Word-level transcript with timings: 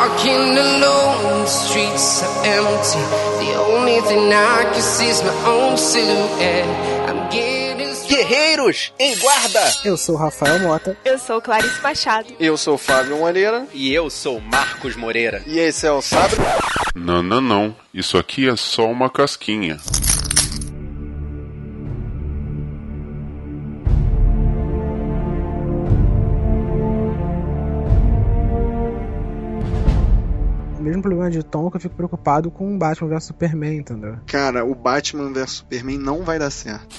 walking 0.00 0.56
alone, 0.56 1.42
the 1.42 1.46
streets 1.46 2.22
are 2.22 2.46
empty. 2.46 3.02
The 3.44 3.52
only 3.68 4.00
thing 4.08 4.32
I 4.32 4.64
can 4.72 4.80
see 4.80 5.08
is 5.08 5.22
my 5.22 5.34
own 5.46 5.76
silhouette. 5.76 6.68
I'm 7.08 7.28
getting 7.30 7.90
Guerreiros 8.08 8.92
em 8.98 9.16
guarda! 9.18 9.72
Eu 9.84 9.96
sou 9.96 10.14
o 10.14 10.18
Rafael 10.18 10.58
Mota. 10.60 10.96
Eu 11.04 11.18
sou 11.18 11.40
Clarice 11.40 11.80
Machado. 11.82 12.28
Eu 12.40 12.56
sou 12.56 12.74
o 12.74 12.78
Fábio 12.78 13.18
Moreira. 13.18 13.66
E 13.72 13.92
eu 13.94 14.10
sou 14.10 14.40
Marcos 14.40 14.96
Moreira. 14.96 15.42
E 15.46 15.58
esse 15.58 15.86
é 15.86 15.92
o 15.92 16.02
Sabre. 16.02 16.36
Não, 16.94 17.22
não, 17.22 17.40
não. 17.40 17.76
Isso 17.92 18.18
aqui 18.18 18.48
é 18.48 18.56
só 18.56 18.86
uma 18.86 19.08
casquinha. 19.10 19.78
Mesmo 31.00 31.02
problema 31.02 31.30
de 31.30 31.42
tom 31.42 31.70
que 31.70 31.78
eu 31.78 31.80
fico 31.80 31.94
preocupado 31.94 32.50
com 32.50 32.74
o 32.74 32.78
Batman 32.78 33.08
vs 33.08 33.24
Superman, 33.24 33.78
entendeu? 33.78 34.18
Cara, 34.26 34.64
o 34.64 34.74
Batman 34.74 35.32
vs 35.32 35.50
Superman 35.50 35.98
não 35.98 36.22
vai 36.22 36.38
dar 36.38 36.50
certo. 36.50 36.98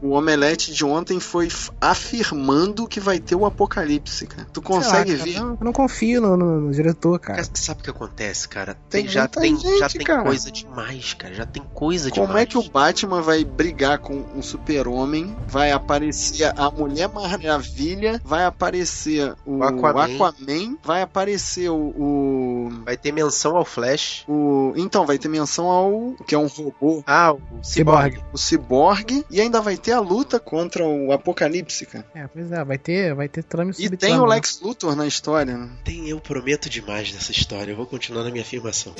O 0.00 0.10
Omelete 0.10 0.72
de 0.72 0.84
ontem 0.84 1.20
foi 1.20 1.48
afirmando 1.80 2.88
que 2.88 2.98
vai 2.98 3.20
ter 3.20 3.36
o 3.36 3.46
apocalipse, 3.46 4.26
cara. 4.26 4.48
Tu 4.52 4.60
consegue 4.60 5.12
lá, 5.12 5.18
cara, 5.18 5.30
ver? 5.30 5.36
Eu, 5.38 5.48
eu 5.60 5.64
não 5.64 5.72
confio 5.72 6.20
no, 6.20 6.36
no- 6.36 6.60
no 6.62 6.72
diretor, 6.72 7.18
cara. 7.20 7.40
Cara, 7.42 7.48
sabe 7.54 7.80
o 7.80 7.84
que 7.84 7.90
acontece, 7.90 8.48
cara? 8.48 8.76
Tem 8.90 9.06
já 9.06 9.20
muita 9.20 9.40
tem, 9.40 9.56
já 9.56 9.68
gente, 9.88 9.98
tem 9.98 10.06
cara. 10.06 10.22
coisa 10.24 10.50
demais, 10.50 11.14
cara. 11.14 11.34
Já 11.34 11.46
tem 11.46 11.62
coisa 11.72 12.10
Como 12.10 12.26
demais. 12.26 12.42
é 12.42 12.46
que 12.46 12.58
o 12.58 12.68
Batman 12.68 13.22
vai 13.22 13.44
brigar 13.44 13.98
com 13.98 14.24
o 14.34 14.42
Super-Homem? 14.42 15.36
Vai 15.46 15.70
aparecer 15.70 16.52
a 16.58 16.70
Mulher 16.70 17.08
Maravilha, 17.08 18.20
vai 18.24 18.44
aparecer 18.44 19.34
o, 19.46 19.58
O 19.58 19.62
Aquaman. 19.62 20.04
Aquaman, 20.16 20.76
vai 20.82 21.02
aparecer 21.02 21.70
o, 21.70 21.76
o, 21.76 22.72
Vai 22.84 22.96
ter 22.96 23.12
menção 23.12 23.56
ao 23.56 23.64
Flash. 23.64 24.24
o- 24.28 24.72
Então, 24.76 25.06
vai 25.06 25.18
ter 25.18 25.28
menção 25.28 25.66
ao. 25.66 26.14
que 26.26 26.34
é 26.34 26.38
um 26.38 26.46
robô. 26.48 27.02
Ah, 27.06 27.32
o. 27.32 27.40
Cyborg. 27.62 28.18
O 28.32 28.38
Cyborg. 28.38 29.24
E 29.32 29.40
ainda 29.40 29.60
vai 29.62 29.78
ter 29.78 29.92
a 29.92 30.00
luta 30.00 30.38
contra 30.38 30.84
o 30.84 31.10
Apocalipse, 31.10 31.86
cara. 31.86 32.04
É, 32.14 32.26
pois 32.26 32.52
é, 32.52 32.62
vai 32.62 32.76
ter, 32.76 33.14
vai 33.14 33.28
ter 33.28 33.42
trama 33.42 33.72
E 33.78 33.88
tem 33.96 34.18
o 34.18 34.26
Lex 34.26 34.60
Luthor 34.60 34.94
na 34.94 35.06
história, 35.06 35.56
né? 35.56 35.70
Tem, 35.84 36.08
eu 36.08 36.20
prometo 36.20 36.68
demais 36.68 37.12
nessa 37.12 37.32
história. 37.32 37.72
Eu 37.72 37.76
vou 37.76 37.86
continuar 37.86 38.24
na 38.24 38.30
minha 38.30 38.42
afirmação. 38.42 38.92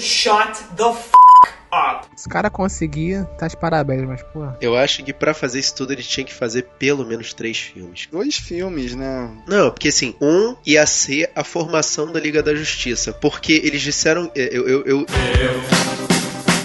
Se 2.16 2.27
o 2.27 2.30
cara 2.30 2.50
conseguir, 2.50 3.25
tá 3.38 3.48
de 3.48 3.56
parabéns, 3.56 4.03
mas, 4.06 4.22
pô. 4.22 4.47
Eu 4.60 4.77
acho 4.77 5.03
que 5.03 5.12
pra 5.12 5.33
fazer 5.33 5.58
isso 5.58 5.75
tudo 5.75 5.92
ele 5.92 6.03
tinha 6.03 6.25
que 6.25 6.33
fazer 6.34 6.64
pelo 6.78 7.05
menos 7.05 7.33
três 7.33 7.58
filmes. 7.58 8.08
Dois 8.10 8.36
filmes, 8.36 8.94
né? 8.94 9.30
Não, 9.47 9.70
porque 9.70 9.88
assim, 9.88 10.14
um 10.20 10.55
ia 10.66 10.84
ser 10.86 11.30
a 11.34 11.42
formação 11.42 12.12
da 12.12 12.20
Liga 12.20 12.42
da 12.42 12.55
Justiça. 12.55 13.12
Porque 13.12 13.53
eles 13.64 13.80
disseram. 13.80 14.30
é, 14.34 14.48
Eu, 14.53 14.69
eu, 14.69 14.84
eu, 14.84 15.06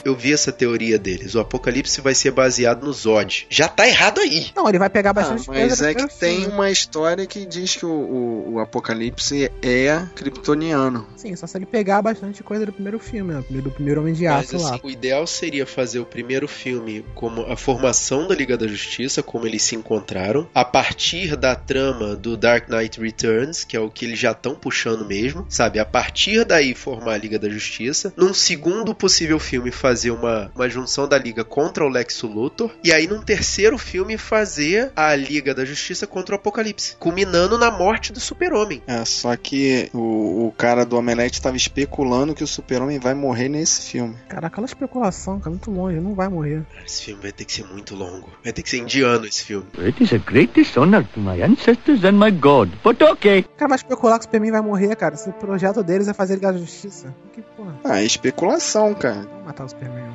eu 0.09 0.15
vi 0.15 0.33
essa 0.33 0.51
teoria 0.51 0.97
deles. 0.97 1.35
O 1.35 1.39
Apocalipse 1.39 2.01
vai 2.01 2.13
ser 2.15 2.31
baseado 2.31 2.85
no 2.85 2.93
Zod. 2.93 3.47
Já 3.49 3.67
tá 3.67 3.87
errado 3.87 4.19
aí. 4.19 4.47
Não, 4.55 4.67
ele 4.67 4.79
vai 4.79 4.89
pegar 4.89 5.11
Ah, 5.11 5.13
bastante 5.13 5.45
coisa 5.45 5.61
mas 5.67 5.81
é 5.81 5.93
que 5.93 6.07
tem 6.19 6.39
filme. 6.41 6.53
uma 6.53 6.69
história 6.71 7.25
que 7.25 7.45
diz 7.45 7.75
que 7.75 7.85
o, 7.85 7.89
o, 7.89 8.53
o 8.53 8.59
Apocalipse 8.59 9.51
é 9.61 10.03
kryptoniano. 10.15 11.07
Sim, 11.15 11.35
só 11.35 11.47
se 11.47 11.57
ele 11.57 11.65
pegar 11.65 12.01
bastante 12.01 12.43
coisa 12.43 12.65
do 12.65 12.71
primeiro 12.71 12.99
filme, 12.99 13.33
né? 13.33 13.43
Do 13.49 13.71
primeiro 13.71 14.01
Homem 14.01 14.13
de 14.13 14.25
Mas 14.25 14.53
Aço 14.53 14.57
lá. 14.63 14.75
assim, 14.75 14.79
o 14.83 14.89
ideal 14.89 15.25
seria 15.25 15.65
fazer 15.65 15.99
o 15.99 16.05
primeiro 16.05 16.47
filme 16.47 17.03
como 17.15 17.41
a 17.43 17.55
formação 17.57 18.27
da 18.27 18.35
Liga 18.35 18.57
da 18.57 18.67
Justiça, 18.67 19.23
como 19.23 19.45
eles 19.47 19.61
se 19.63 19.75
encontraram, 19.75 20.47
a 20.53 20.63
partir 20.63 21.35
da 21.35 21.55
trama 21.55 22.15
do 22.15 22.37
Dark 22.37 22.69
Knight 22.69 22.99
Returns, 22.99 23.63
que 23.63 23.75
é 23.75 23.79
o 23.79 23.89
que 23.89 24.05
eles 24.05 24.19
já 24.19 24.31
estão 24.31 24.55
puxando 24.55 25.05
mesmo, 25.05 25.45
sabe? 25.49 25.79
A 25.79 25.85
partir 25.85 26.45
daí 26.45 26.73
formar 26.75 27.13
a 27.13 27.17
Liga 27.17 27.39
da 27.39 27.49
Justiça. 27.49 28.13
Num 28.15 28.33
segundo 28.33 28.93
possível 28.93 29.39
filme 29.39 29.71
fazer 29.71 29.96
uma, 30.05 30.51
uma 30.55 30.69
junção 30.69 31.07
da 31.07 31.17
Liga 31.17 31.43
contra 31.43 31.83
o 31.85 31.89
Lex 31.89 32.21
Luthor. 32.23 32.71
E 32.83 32.91
aí 32.93 33.07
num 33.07 33.21
terceiro 33.21 33.77
filme 33.77 34.17
fazer 34.17 34.91
a 34.95 35.15
Liga 35.15 35.53
da 35.53 35.65
Justiça 35.65 36.05
contra 36.07 36.35
o 36.35 36.37
Apocalipse. 36.37 36.95
Culminando 36.99 37.57
na 37.57 37.71
morte 37.71 38.11
do 38.13 38.19
Super-Homem. 38.19 38.81
É, 38.87 39.03
só 39.05 39.35
que 39.35 39.89
o, 39.93 40.47
o 40.47 40.53
cara 40.57 40.85
do 40.85 40.97
Omelete 40.97 41.39
estava 41.39 41.57
especulando 41.57 42.33
que 42.35 42.43
o 42.43 42.47
Super-Homem 42.47 42.99
vai 42.99 43.13
morrer 43.13 43.49
nesse 43.49 43.81
filme. 43.89 44.15
Caraca, 44.27 44.47
aquela 44.47 44.65
especulação, 44.65 45.39
cara, 45.39 45.49
muito 45.51 45.69
longe, 45.71 45.99
não 45.99 46.13
vai 46.15 46.27
morrer. 46.27 46.63
Esse 46.85 47.03
filme 47.03 47.21
vai 47.21 47.31
ter 47.31 47.45
que 47.45 47.53
ser 47.53 47.65
muito 47.65 47.95
longo. 47.95 48.29
Vai 48.43 48.53
ter 48.53 48.61
que 48.63 48.69
ser 48.69 48.77
indiano 48.77 49.25
esse 49.25 49.43
filme. 49.43 49.65
It 49.79 50.03
is 50.03 50.13
a 50.13 50.17
great 50.17 50.53
dishonor 50.53 51.03
to 51.13 51.19
my 51.19 51.41
ancestors 51.41 52.03
and 52.03 52.13
my 52.13 52.31
God, 52.31 52.69
but 52.83 53.01
okay. 53.01 53.43
Cara 53.57 53.69
vai 53.69 53.75
especular 53.77 54.17
que 54.19 54.21
o 54.21 54.23
Superman 54.27 54.51
vai 54.51 54.61
morrer, 54.61 54.95
cara. 54.95 55.15
Se 55.15 55.29
o 55.29 55.33
projeto 55.33 55.83
deles 55.83 56.07
é 56.07 56.13
fazer 56.13 56.35
Liga 56.35 56.51
da 56.51 56.57
Justiça. 56.59 57.13
Que 57.33 57.41
porra, 57.41 57.75
Ah, 57.83 58.01
é 58.01 58.05
especulação, 58.05 58.93
cara. 58.93 59.15
vamos 59.21 59.45
matar 59.45 59.65
o 59.65 59.69
Superman. 59.69 59.86
Não. 59.87 60.07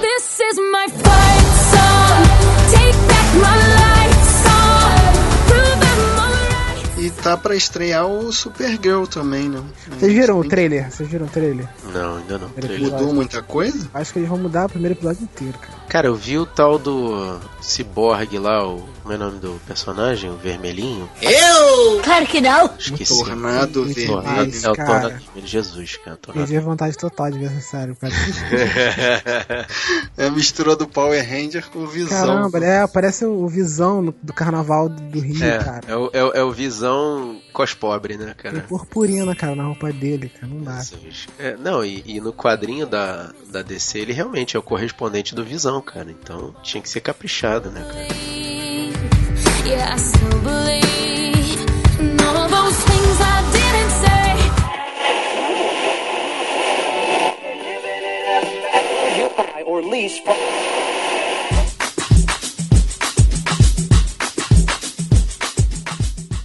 This 0.00 0.40
is 0.40 0.58
my 0.58 0.86
fight 0.88 1.46
song. 1.72 2.22
Take 2.70 2.98
back 3.08 3.28
my 3.36 3.56
life 3.80 4.22
song. 4.44 4.96
Prove 5.48 5.82
I'm 5.82 6.18
alright. 6.18 7.00
E 7.00 7.10
tá 7.10 7.36
pra 7.36 7.54
estrear 7.54 8.06
o 8.06 8.32
Supergirl 8.32 9.04
também, 9.04 9.48
né? 9.48 9.62
Vocês 9.98 10.12
viram 10.12 10.38
o 10.38 10.48
trailer? 10.48 10.90
Vocês 10.90 11.08
viram 11.08 11.26
o 11.26 11.28
trailer? 11.28 11.68
Não, 11.92 12.16
ainda 12.18 12.38
não. 12.38 12.50
Mudou 12.78 13.14
muita 13.14 13.42
coisa? 13.42 13.88
Acho 13.94 14.12
que 14.12 14.18
eles 14.20 14.28
vão 14.28 14.38
mudar 14.38 14.66
o 14.66 14.68
primeiro 14.68 14.94
episódio 14.94 15.22
inteiro, 15.22 15.58
cara. 15.58 15.76
Cara, 15.88 16.06
eu 16.08 16.14
vi 16.14 16.38
o 16.38 16.46
tal 16.46 16.78
do 16.78 17.38
Cyborg 17.60 18.38
lá, 18.38 18.66
o. 18.66 18.84
Como 19.06 19.12
é 19.14 19.16
o 19.16 19.20
nome 19.20 19.38
do 19.38 19.60
personagem? 19.64 20.28
O 20.30 20.36
vermelhinho? 20.36 21.08
Claro 22.02 22.26
que 22.26 22.40
não. 22.40 22.68
Esqueci. 22.76 23.16
Tornado 23.24 23.84
Muito 23.84 23.94
vermelho. 23.94 24.60
É 24.64 24.70
o 24.70 24.74
cara. 24.74 25.00
Tornado 25.00 25.08
Vermelho. 25.22 25.46
Jesus, 25.46 25.96
cara. 25.98 26.16
Tornado. 26.16 26.44
Perdi 26.44 26.56
a 26.56 26.60
vontade 26.60 26.96
total 26.98 27.30
de 27.30 27.38
ver 27.38 27.44
essa 27.46 27.60
série, 27.60 27.94
cara. 27.94 28.12
É 30.18 30.26
a 30.26 30.30
mistura 30.30 30.74
do 30.74 30.88
Power 30.88 31.22
Ranger 31.24 31.68
com 31.70 31.86
visão. 31.86 32.26
Caramba, 32.26 32.58
é, 32.64 32.86
parece 32.86 33.24
o 33.24 33.46
Visão 33.46 34.12
do 34.22 34.32
Carnaval 34.32 34.88
do 34.88 35.20
Rio, 35.20 35.44
É, 35.44 35.58
cara. 35.58 35.80
é, 35.86 35.94
o, 35.96 36.10
é, 36.12 36.24
o- 36.24 36.32
é 36.32 36.42
o 36.42 36.50
visão 36.50 37.40
cospobre, 37.52 38.16
né, 38.16 38.34
Tem 38.42 38.50
cara? 38.52 38.64
purpurina, 38.66 39.36
cara, 39.36 39.54
na 39.54 39.64
roupa 39.64 39.92
dele, 39.92 40.28
cara. 40.30 40.46
Não 40.52 40.62
dá. 40.62 40.78
Jesus. 40.78 41.28
É, 41.38 41.56
não, 41.56 41.84
e, 41.84 42.02
e 42.06 42.20
no 42.20 42.32
quadrinho 42.32 42.86
da, 42.86 43.30
da 43.50 43.62
DC 43.62 43.98
ele 44.00 44.12
realmente 44.12 44.56
é 44.56 44.58
o 44.58 44.62
correspondente 44.62 45.34
do 45.34 45.44
Visão, 45.44 45.80
cara. 45.80 46.10
Então 46.10 46.54
tinha 46.62 46.82
que 46.82 46.88
ser 46.88 47.00
caprichado, 47.00 47.70
né, 47.70 47.82
cara? 47.82 48.45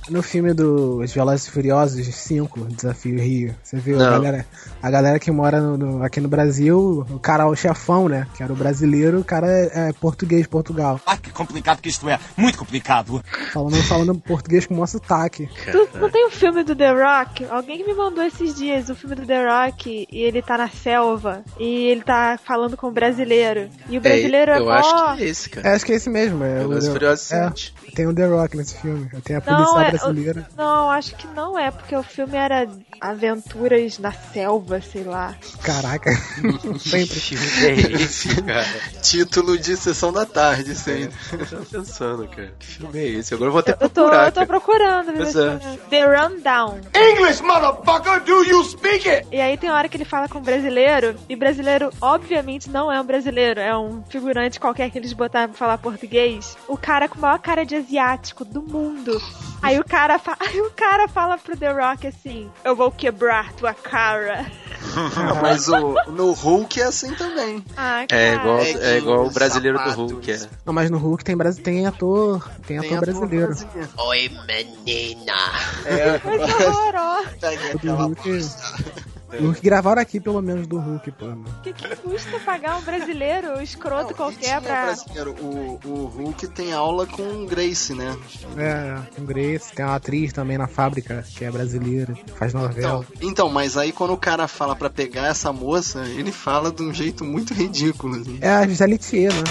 No 0.09 0.23
filme 0.23 0.53
dos 0.53 1.13
Velozes 1.13 1.47
e 1.47 1.51
Furiosos 1.51 2.05
5, 2.07 2.59
Desafio 2.71 3.19
Rio, 3.19 3.55
você 3.63 3.77
viu 3.77 4.01
a 4.01 4.09
galera, 4.09 4.47
a 4.81 4.89
galera 4.91 5.19
que 5.19 5.31
mora 5.31 5.59
no- 5.61 5.77
no- 5.77 6.03
aqui 6.03 6.19
no 6.19 6.27
Brasil, 6.27 7.05
o 7.09 7.19
cara, 7.19 7.47
o 7.47 7.55
chefão, 7.55 8.07
né, 8.09 8.27
que 8.35 8.43
era 8.43 8.51
o 8.51 8.55
brasileiro, 8.55 9.19
o 9.19 9.23
cara 9.23 9.47
é, 9.47 9.89
é 9.89 9.93
português 9.93 10.41
de 10.43 10.47
Portugal, 10.49 10.99
Ah, 11.05 11.17
que 11.17 11.29
complicado 11.31 11.81
que 11.81 11.89
isto 11.89 12.07
é. 12.09 12.19
Muito 12.37 12.57
complicado. 12.57 13.23
falando, 13.51 13.75
falando 13.83 14.15
português 14.19 14.65
com 14.65 14.73
o 14.73 14.77
maior 14.77 14.87
sotaque. 14.87 15.49
Tu, 15.71 15.89
não 15.99 16.09
tem 16.09 16.25
o 16.25 16.31
filme 16.31 16.63
do 16.63 16.75
The 16.75 16.91
Rock? 16.91 17.45
Alguém 17.49 17.77
que 17.79 17.83
me 17.85 17.93
mandou 17.93 18.23
esses 18.23 18.55
dias 18.55 18.89
o 18.89 18.95
filme 18.95 19.15
do 19.15 19.25
The 19.25 19.45
Rock 19.47 20.07
e 20.11 20.17
ele 20.21 20.41
tá 20.41 20.57
na 20.57 20.67
selva 20.69 21.43
e 21.59 21.87
ele 21.87 22.01
tá 22.01 22.39
falando 22.43 22.75
com 22.77 22.87
o 22.87 22.91
brasileiro. 22.91 23.69
E 23.89 23.97
o 23.97 24.01
brasileiro 24.01 24.51
é, 24.51 24.59
eu 24.59 24.65
mó... 24.65 24.71
acho 24.71 25.15
que 25.17 25.23
é 25.23 25.27
esse, 25.27 25.49
cara. 25.49 25.67
É, 25.69 25.75
acho 25.75 25.85
que 25.85 25.91
é 25.91 25.95
esse 25.95 26.09
mesmo, 26.09 26.43
é, 26.43 26.65
o, 26.65 26.81
Furiosos 26.81 27.31
é, 27.31 27.43
7. 27.45 27.73
tem 27.95 28.07
o 28.07 28.13
The 28.15 28.25
Rock 28.25 28.57
nesse 28.57 28.75
filme, 28.79 29.09
tem 29.23 29.35
a 29.35 29.39
Não, 29.45 29.55
policial 29.57 29.81
é- 29.81 29.89
brasileira. 29.91 30.47
Não, 30.57 30.89
acho 30.89 31.15
que 31.15 31.27
não 31.27 31.57
é, 31.59 31.69
porque 31.71 31.95
o 31.95 32.03
filme 32.03 32.35
era 32.37 32.67
Aventuras 32.99 33.97
na 33.99 34.11
Selva, 34.11 34.70
sei 34.79 35.03
lá. 35.03 35.35
Caraca, 35.63 36.11
sempre. 36.79 37.19
É 37.65 38.01
esse, 38.03 38.41
cara? 38.41 38.65
Título 39.01 39.57
de 39.57 39.75
sessão 39.75 40.13
da 40.13 40.25
tarde, 40.25 40.75
sempre. 40.75 41.13
Eu 41.33 41.45
tava 41.45 41.65
pensando, 41.65 42.27
cara. 42.27 42.53
Que 42.59 42.65
filme 42.65 42.99
é 42.99 43.07
esse? 43.07 43.33
Agora 43.33 43.47
eu 43.49 43.51
vou 43.51 43.59
até 43.59 43.71
Eu 43.71 43.89
tô, 43.89 44.03
procurar. 44.05 44.25
eu 44.27 44.31
tô 44.31 44.45
procurando. 44.45 45.13
Pois 45.13 45.35
é. 45.35 45.57
The 45.89 46.05
Rundown. 46.05 46.79
English, 46.95 47.41
motherfucker, 47.43 48.21
do 48.23 48.43
you 48.45 48.63
speak 48.63 49.09
it? 49.09 49.27
E 49.31 49.41
aí 49.41 49.57
tem 49.57 49.71
hora 49.71 49.89
que 49.89 49.97
ele 49.97 50.05
fala 50.05 50.29
com 50.29 50.37
o 50.37 50.41
brasileiro, 50.41 51.15
e 51.27 51.35
brasileiro, 51.35 51.91
obviamente, 51.99 52.69
não 52.69 52.91
é 52.91 53.01
um 53.01 53.05
brasileiro, 53.05 53.59
é 53.59 53.75
um 53.75 54.03
figurante 54.09 54.59
qualquer 54.59 54.89
que 54.91 54.97
eles 54.97 55.13
botaram 55.13 55.49
pra 55.49 55.57
falar 55.57 55.77
português. 55.79 56.55
O 56.67 56.77
cara 56.77 57.07
com 57.07 57.17
a 57.17 57.21
maior 57.21 57.39
cara 57.39 57.65
de 57.65 57.75
asiático 57.75 58.45
do 58.45 58.61
mundo. 58.61 59.19
Aí 59.61 59.79
o 59.79 59.83
cara, 59.83 60.19
aí 60.39 60.61
o 60.61 60.71
cara 60.71 61.07
fala 61.07 61.37
pro 61.37 61.55
The 61.57 61.71
Rock 61.71 62.07
assim: 62.07 62.49
Eu 62.63 62.75
vou 62.75 62.91
quebrar 62.91 63.51
tua 63.53 63.73
cara. 63.73 64.45
Mas 65.41 65.67
o, 65.67 65.93
no 66.11 66.31
Hulk 66.33 66.81
é 66.81 66.85
assim 66.85 67.13
também. 67.13 67.63
Ah. 67.77 68.05
É 68.09 68.33
igual, 68.35 68.57
Peguinho, 68.59 68.81
é 68.83 68.97
igual 68.97 69.25
o 69.25 69.29
brasileiro 69.31 69.77
do 69.77 69.83
sapatos. 69.83 70.11
Hulk. 70.11 70.31
É. 70.31 70.39
Não, 70.65 70.73
mas 70.73 70.89
no 70.89 70.97
Hulk 70.97 71.23
tem, 71.23 71.37
brasi- 71.37 71.61
tem 71.61 71.85
ator. 71.85 72.49
Tem 72.67 72.77
ator 72.77 72.89
Tem 72.89 72.97
ator 72.97 73.05
brasileiro. 73.13 73.47
brasileiro. 73.47 73.89
Oi, 73.97 74.31
menina. 74.47 75.33
É, 75.85 76.21
horrorosa. 76.67 77.29
pega 77.39 77.67
O 77.67 77.71
do 77.71 77.77
aquela 77.77 78.03
Hulk. 78.03 78.49
O 79.39 79.43
Hulk 79.45 79.61
gravaram 79.61 80.01
aqui, 80.01 80.19
pelo 80.19 80.41
menos, 80.41 80.67
do 80.67 80.77
Hulk, 80.77 81.11
pô. 81.11 81.25
O 81.27 81.61
que, 81.63 81.73
que 81.73 81.95
custa 81.97 82.39
pagar 82.39 82.77
um 82.77 82.81
brasileiro 82.81 83.61
escroto 83.61 84.09
Não, 84.09 84.13
qualquer 84.13 84.39
tinha 84.39 84.61
pra. 84.61 84.85
brasileiro, 84.85 85.35
o, 85.41 85.79
o 85.85 86.05
Hulk 86.05 86.47
tem 86.49 86.73
aula 86.73 87.05
com 87.07 87.21
o 87.43 87.45
Grace, 87.47 87.93
né? 87.93 88.17
É, 88.57 88.97
tem 89.15 89.25
Grace, 89.25 89.73
tem 89.73 89.85
uma 89.85 89.95
atriz 89.95 90.33
também 90.33 90.57
na 90.57 90.67
fábrica, 90.67 91.23
que 91.35 91.45
é 91.45 91.51
brasileira, 91.51 92.13
faz 92.35 92.53
novela. 92.53 93.05
Então, 93.05 93.29
então, 93.29 93.49
mas 93.49 93.77
aí 93.77 93.91
quando 93.91 94.13
o 94.13 94.17
cara 94.17 94.47
fala 94.47 94.75
pra 94.75 94.89
pegar 94.89 95.27
essa 95.27 95.51
moça, 95.53 95.99
ele 96.05 96.31
fala 96.31 96.71
de 96.71 96.81
um 96.83 96.93
jeito 96.93 97.23
muito 97.23 97.53
ridículo. 97.53 98.15
Assim. 98.19 98.37
É 98.41 98.49
a 98.49 98.67
Gisele 98.67 98.97
Thier, 98.97 99.33
né? 99.33 99.43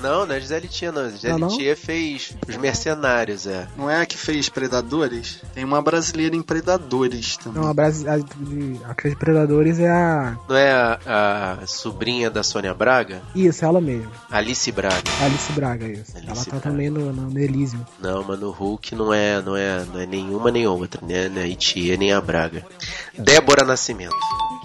Não, 0.00 0.24
não 0.24 0.34
é 0.34 0.40
Gisele 0.40 0.68
Tia, 0.68 0.92
não. 0.92 1.10
Gisele 1.10 1.32
Não, 1.32 1.38
não? 1.40 1.48
Tia 1.48 1.76
fez 1.76 2.36
Os 2.48 2.56
Mercenários, 2.56 3.46
é. 3.48 3.66
Não 3.76 3.90
é 3.90 4.00
a 4.00 4.06
que 4.06 4.16
fez 4.16 4.48
Predadores? 4.48 5.42
Tem 5.52 5.64
uma 5.64 5.82
brasileira 5.82 6.36
em 6.36 6.42
Predadores 6.42 7.36
também. 7.36 7.60
Não, 7.60 7.68
a, 7.68 7.74
Brasi- 7.74 8.08
a, 8.08 8.16
de, 8.18 8.80
a 8.84 8.94
Cris 8.94 9.14
Predadores 9.18 9.80
é 9.80 9.88
a. 9.88 10.36
Não 10.48 10.56
é 10.56 10.70
a, 10.70 11.58
a 11.62 11.66
sobrinha 11.66 12.30
da 12.30 12.42
Sônia 12.42 12.72
Braga? 12.72 13.20
Isso, 13.34 13.64
ela 13.64 13.80
mesmo. 13.80 14.10
Alice 14.30 14.70
Braga. 14.70 15.02
Alice 15.20 15.52
Braga, 15.52 15.86
isso. 15.86 16.16
Alice 16.16 16.30
ela 16.30 16.36
tá 16.36 16.50
Braga. 16.50 16.60
também 16.60 16.90
no, 16.90 17.12
no, 17.12 17.30
no 17.30 17.38
Elysium. 17.38 17.80
Não, 18.00 18.22
mas 18.22 18.38
no 18.38 18.50
Hulk 18.50 18.94
não 18.94 19.12
é, 19.12 19.42
não 19.42 19.56
é, 19.56 19.84
não 19.84 20.00
é 20.00 20.06
nenhuma 20.06 20.50
nem 20.50 20.66
outra, 20.66 21.00
né? 21.04 21.30
É 21.34 21.40
a 21.40 21.46
Itia 21.46 21.96
nem 21.96 22.12
a 22.12 22.20
Braga. 22.20 22.64
Débora 23.18 23.64
Nascimento. 23.64 24.14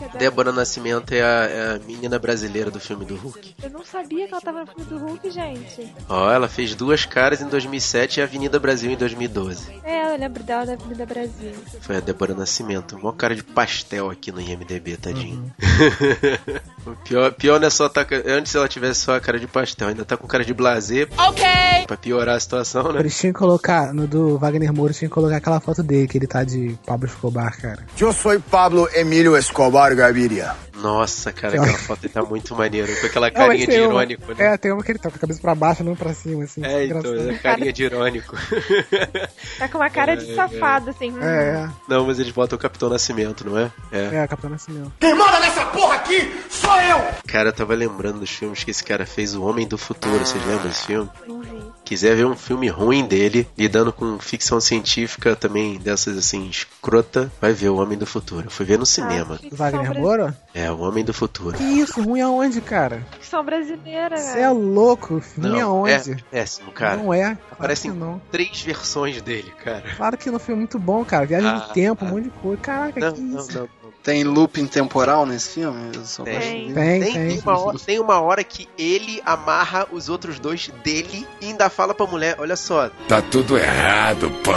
É 0.01 0.17
Débora 0.17 0.51
Nascimento 0.51 1.13
é 1.13 1.21
a, 1.21 1.25
é 1.25 1.75
a 1.75 1.79
menina 1.85 2.17
brasileira 2.17 2.71
do 2.71 2.79
filme 2.79 3.05
do 3.05 3.15
Hulk. 3.15 3.55
Eu 3.63 3.69
não 3.69 3.83
sabia 3.85 4.27
que 4.27 4.33
ela 4.33 4.41
tava 4.41 4.61
no 4.61 4.67
filme 4.67 4.85
do 4.85 4.97
Hulk, 4.97 5.31
gente. 5.31 5.93
Ó, 6.09 6.31
ela 6.31 6.47
fez 6.47 6.75
duas 6.75 7.05
caras 7.05 7.41
em 7.41 7.47
2007 7.47 8.19
e 8.19 8.23
Avenida 8.23 8.59
Brasil 8.59 8.91
em 8.91 8.97
2012. 8.97 9.81
É, 9.83 10.13
eu 10.13 10.17
lembro 10.17 10.43
dela 10.43 10.65
da 10.65 10.73
Avenida 10.73 11.05
Brasil. 11.05 11.53
Foi 11.81 11.97
a 11.97 11.99
Débora 11.99 12.33
Nascimento. 12.33 12.97
Mó 12.99 13.11
cara 13.11 13.35
de 13.35 13.43
pastel 13.43 14.09
aqui 14.09 14.31
no 14.31 14.41
IMDB, 14.41 14.97
tadinho. 14.97 15.51
o 16.85 16.95
pior, 17.03 17.31
pior 17.33 17.59
não 17.59 17.67
é 17.67 17.69
só 17.69 17.89
tá. 17.89 18.05
Antes 18.25 18.55
ela 18.55 18.67
tivesse 18.67 19.01
só 19.01 19.15
a 19.15 19.19
cara 19.19 19.39
de 19.39 19.47
pastel, 19.47 19.89
ainda 19.89 20.05
tá 20.05 20.17
com 20.17 20.27
cara 20.27 20.43
de 20.43 20.53
blazer. 20.53 21.09
Ok! 21.17 21.43
Pra 21.87 21.97
piorar 21.97 22.35
a 22.35 22.39
situação, 22.39 22.91
né? 22.91 22.99
Eles 22.99 23.17
tinham 23.17 23.33
que 23.33 23.39
colocar, 23.39 23.93
no 23.93 24.07
do 24.07 24.37
Wagner 24.37 24.73
Moura, 24.73 24.93
tinha 24.93 25.09
que 25.09 25.13
colocar 25.13 25.37
aquela 25.37 25.59
foto 25.59 25.83
dele, 25.83 26.07
que 26.07 26.17
ele 26.17 26.27
tá 26.27 26.43
de 26.43 26.77
Pablo 26.85 27.07
Escobar, 27.07 27.59
cara. 27.59 27.85
Eu 27.99 28.13
sou 28.13 28.39
Pablo 28.39 28.87
Emílio 28.93 29.37
Escobar 29.37 29.82
Gaviria. 29.93 30.51
Nossa, 30.75 31.31
cara, 31.31 31.55
aquela 31.61 31.77
foto 31.77 32.09
tá 32.09 32.21
muito 32.23 32.53
maneiro. 32.55 32.93
Com 32.99 33.05
aquela 33.05 33.31
carinha 33.31 33.65
de 33.65 33.71
uma- 33.79 33.83
irônico, 34.03 34.33
né? 34.33 34.53
É, 34.53 34.57
tem 34.57 34.71
uma 34.71 34.83
que 34.83 34.91
ele 34.91 34.99
tá 34.99 35.09
com 35.09 35.15
a 35.15 35.19
cabeça 35.19 35.39
pra 35.39 35.55
baixo, 35.55 35.83
não 35.83 35.95
pra 35.95 36.13
cima, 36.13 36.43
assim. 36.43 36.63
É, 36.65 36.85
então, 36.85 37.01
é 37.29 37.33
carinha 37.35 37.71
de 37.71 37.83
irônico. 37.83 38.35
Tá 39.59 39.67
com 39.69 39.77
uma 39.77 39.89
cara 39.89 40.15
de 40.17 40.33
safado, 40.35 40.89
assim. 40.89 41.11
hum. 41.11 41.21
É, 41.21 41.69
Não, 41.87 42.05
mas 42.05 42.19
eles 42.19 42.31
botam 42.31 42.57
o 42.57 42.59
Capitão 42.61 42.89
Nascimento, 42.89 43.47
não 43.47 43.57
é? 43.57 43.71
é, 43.91 44.15
é, 44.15 44.27
Capitão 44.27 44.49
Nascimento. 44.49 44.91
Quem 44.99 45.13
manda 45.15 45.39
nessa 45.39 45.65
porra 45.67 45.95
aqui 45.95 46.33
sou 46.49 46.75
eu! 46.81 47.01
Cara, 47.27 47.49
eu 47.49 47.53
tava 47.53 47.73
lembrando 47.75 48.19
dos 48.19 48.29
filmes 48.31 48.63
que 48.63 48.71
esse 48.71 48.83
cara 48.83 49.05
fez, 49.05 49.35
O 49.35 49.43
Homem 49.43 49.67
do 49.67 49.77
Futuro. 49.77 50.19
Vocês 50.25 50.43
lembram 50.45 50.67
desse 50.67 50.85
filme? 50.85 51.09
Não 51.27 51.41
vi. 51.41 51.62
Quiser 51.83 52.15
ver 52.15 52.25
um 52.25 52.35
filme 52.35 52.69
ruim 52.69 53.05
dele, 53.05 53.47
lidando 53.57 53.91
com 53.91 54.17
ficção 54.17 54.59
científica 54.61 55.35
também, 55.35 55.77
dessas 55.77 56.17
assim, 56.17 56.47
escrota, 56.49 57.31
vai 57.41 57.51
ver 57.53 57.69
O 57.69 57.75
Homem 57.77 57.97
do 57.97 58.05
Futuro. 58.05 58.47
Eu 58.47 58.51
fui 58.51 58.65
ver 58.65 58.79
no 58.79 58.85
cinema. 58.85 59.37
Ah, 59.43 59.47
Wagner 59.51 59.99
Moura? 59.99 60.37
É, 60.53 60.71
O 60.71 60.79
Homem 60.79 61.03
do 61.03 61.13
Futuro. 61.13 61.57
Que 61.57 61.63
isso, 61.63 62.01
ruim 62.01 62.21
aonde, 62.21 62.61
cara? 62.61 63.05
Ficção 63.19 63.43
brasileira, 63.43 64.17
Você 64.17 64.39
é 64.39 64.49
louco, 64.49 65.21
ruim 65.37 65.57
é 65.57 65.61
aonde? 65.61 66.23
péssimo, 66.31 66.71
cara. 66.71 66.97
Não 66.97 67.13
é. 67.13 67.37
Aparecem 67.51 67.91
não. 67.91 68.21
três 68.31 68.61
versões 68.61 69.21
dele, 69.21 69.51
cara. 69.63 69.83
Claro 69.97 70.17
que 70.17 70.31
no 70.31 70.39
filme 70.39 70.59
é 70.59 70.63
muito 70.63 70.79
bom, 70.79 71.03
cara. 71.03 71.25
Viagem 71.25 71.49
Ah, 71.49 71.65
no 71.67 71.73
tempo, 71.73 72.05
ah. 72.05 72.07
um 72.07 72.11
monte 72.11 72.23
de 72.25 72.29
coisa. 72.29 72.61
Caraca, 72.61 72.99
Não, 72.99 73.11
que 73.13 73.21
não, 73.21 73.39
isso? 73.39 73.53
não. 73.53 73.61
não. 73.61 73.82
Tem 74.01 74.23
looping 74.23 74.67
temporal 74.67 75.25
nesse 75.25 75.49
filme? 75.49 75.95
Eu 75.95 76.03
só 76.05 76.23
Tem. 76.23 76.73
Tem, 76.73 76.73
Tem, 76.73 77.01
tem. 77.01 77.13
tem 77.13 77.39
uma 77.39 77.57
hora, 77.59 77.79
tem 77.79 77.99
uma 77.99 78.19
hora 78.19 78.43
que 78.43 78.67
ele 78.77 79.21
amarra 79.25 79.87
os 79.91 80.09
outros 80.09 80.39
dois 80.39 80.67
dele 80.83 81.25
e 81.39 81.45
ainda 81.47 81.69
fala 81.69 81.93
pra 81.93 82.05
mulher: 82.05 82.35
Olha 82.39 82.55
só, 82.55 82.89
Tá 83.07 83.21
tudo 83.21 83.57
errado, 83.57 84.29
pô. 84.43 84.51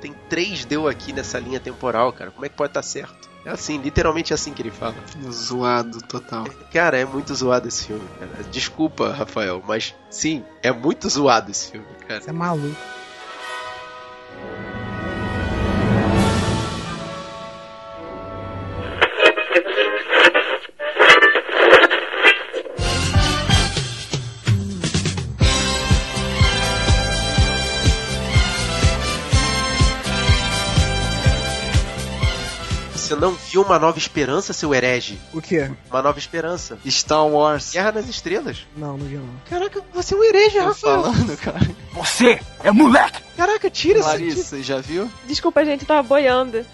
tem 0.00 0.14
três 0.28 0.64
deu 0.64 0.86
aqui 0.86 1.12
nessa 1.12 1.38
linha 1.38 1.58
temporal, 1.58 2.12
cara. 2.12 2.30
Como 2.30 2.46
é 2.46 2.48
que 2.48 2.54
pode 2.56 2.70
estar 2.70 2.82
certo? 2.82 3.28
É 3.44 3.50
assim, 3.50 3.78
literalmente 3.78 4.34
assim 4.34 4.52
que 4.52 4.60
ele 4.60 4.70
fala. 4.70 4.94
Zoado 5.32 5.98
total. 6.02 6.44
Cara, 6.72 6.98
é 6.98 7.04
muito 7.06 7.34
zoado 7.34 7.66
esse 7.66 7.86
filme, 7.86 8.04
cara. 8.18 8.44
Desculpa, 8.50 9.12
Rafael, 9.12 9.62
mas 9.66 9.94
sim, 10.10 10.44
é 10.62 10.70
muito 10.70 11.08
zoado 11.08 11.50
esse 11.50 11.72
filme, 11.72 11.86
cara. 12.06 12.20
Você 12.20 12.30
é 12.30 12.32
maluco. 12.34 12.76
Não 33.20 33.36
viu 33.62 33.70
Uma 33.70 33.78
Nova 33.78 33.98
Esperança, 33.98 34.52
seu 34.52 34.74
herege? 34.74 35.18
O 35.32 35.40
quê? 35.40 35.70
Uma 35.90 36.02
Nova 36.02 36.18
Esperança. 36.18 36.78
Star 36.86 37.26
Wars. 37.26 37.72
Guerra 37.72 37.92
nas 37.92 38.08
Estrelas. 38.08 38.66
Não, 38.76 38.96
não 38.96 39.06
vi 39.06 39.16
não. 39.16 39.28
Caraca, 39.48 39.82
você 39.92 40.14
é 40.14 40.16
um 40.16 40.24
herege, 40.24 40.58
Tô 40.58 40.64
Rafael. 40.66 41.02
falando, 41.02 41.36
cara. 41.38 41.70
Você 41.94 42.40
é 42.62 42.70
moleque! 42.70 43.20
Caraca, 43.36 43.70
tira 43.70 44.00
isso. 44.00 44.08
Larissa, 44.08 44.42
você 44.42 44.62
já 44.62 44.78
viu? 44.80 45.10
Desculpa, 45.26 45.64
gente, 45.64 45.80
eu 45.82 45.86
tava 45.88 46.02
boiando. 46.02 46.64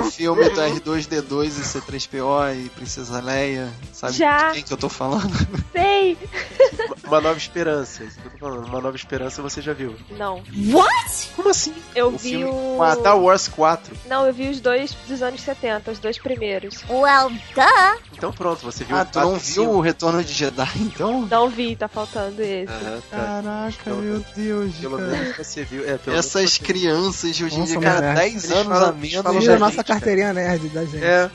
O 0.00 0.10
filme 0.10 0.48
do 0.50 0.60
R2D2 0.60 1.44
e 1.46 1.62
C3PO 1.62 2.64
e 2.64 2.68
Princesa 2.70 3.20
Leia. 3.20 3.68
Sabe 3.92 4.14
Já. 4.14 4.48
de 4.48 4.54
quem 4.54 4.62
que 4.64 4.72
eu 4.72 4.76
tô 4.76 4.88
falando? 4.88 5.30
Sei! 5.72 6.18
Uma 7.06 7.20
Nova 7.20 7.38
Esperança. 7.38 8.02
Isso 8.02 8.18
que 8.18 8.26
eu 8.26 8.32
tô 8.32 8.38
falando. 8.38 8.66
Uma 8.66 8.80
Nova 8.80 8.96
Esperança 8.96 9.40
você 9.40 9.62
já 9.62 9.72
viu. 9.72 9.94
Não. 10.10 10.42
Como 11.36 11.48
assim? 11.48 11.74
Eu 11.94 12.08
O 12.08 12.10
vi 12.18 12.30
filme 12.30 12.44
o. 12.46 12.78
Star 12.98 13.16
Wars 13.16 13.46
4. 13.46 13.96
Não, 14.08 14.26
eu 14.26 14.32
vi 14.32 14.48
os 14.48 14.60
dois 14.60 14.92
dos 15.06 15.22
anos 15.22 15.40
70, 15.42 15.92
os 15.92 15.98
dois 16.00 16.18
primeiros. 16.20 16.82
Well, 16.88 17.30
duh. 17.30 18.00
Então 18.12 18.32
pronto, 18.32 18.60
você 18.62 18.84
viu 18.84 18.96
Ah, 18.96 19.02
o 19.02 19.06
tu 19.06 19.18
não 19.20 19.30
4 19.32 19.52
viu 19.52 19.70
o 19.70 19.80
Retorno 19.80 20.22
de 20.22 20.32
Jedi, 20.32 20.68
então? 20.80 21.26
Não 21.30 21.48
vi, 21.48 21.74
tá 21.76 21.88
faltando 21.88 22.40
esse. 22.42 22.70
Aham, 22.72 23.00
tá. 23.10 23.16
Caraca, 23.16 23.74
Então, 23.80 23.96
meu 23.96 24.24
Deus, 24.36 24.74
Pelo 24.76 24.98
cara. 24.98 25.10
menos 25.10 25.36
você 25.36 25.64
viu. 25.64 25.88
É, 25.88 25.96
pelo 25.98 26.16
Essas 26.16 26.34
menos 26.34 26.52
você- 26.52 26.62
crianças 26.64 27.36
de 27.36 27.44
hoje 27.44 27.60
em 27.60 27.64
dia, 27.64 27.80
cara, 27.80 27.96
mulher. 27.96 28.14
10 28.16 28.44
Eles 28.44 28.50
anos 28.56 28.78
a 28.82 28.92
menos. 28.92 29.22
falam 29.22 29.40
da 29.40 29.54
a 29.54 29.58
nossa 29.58 29.84
carteirinha 29.84 30.32
nerd 30.32 30.68
da 30.68 30.84
gente. 30.84 31.04
É. 31.04 31.30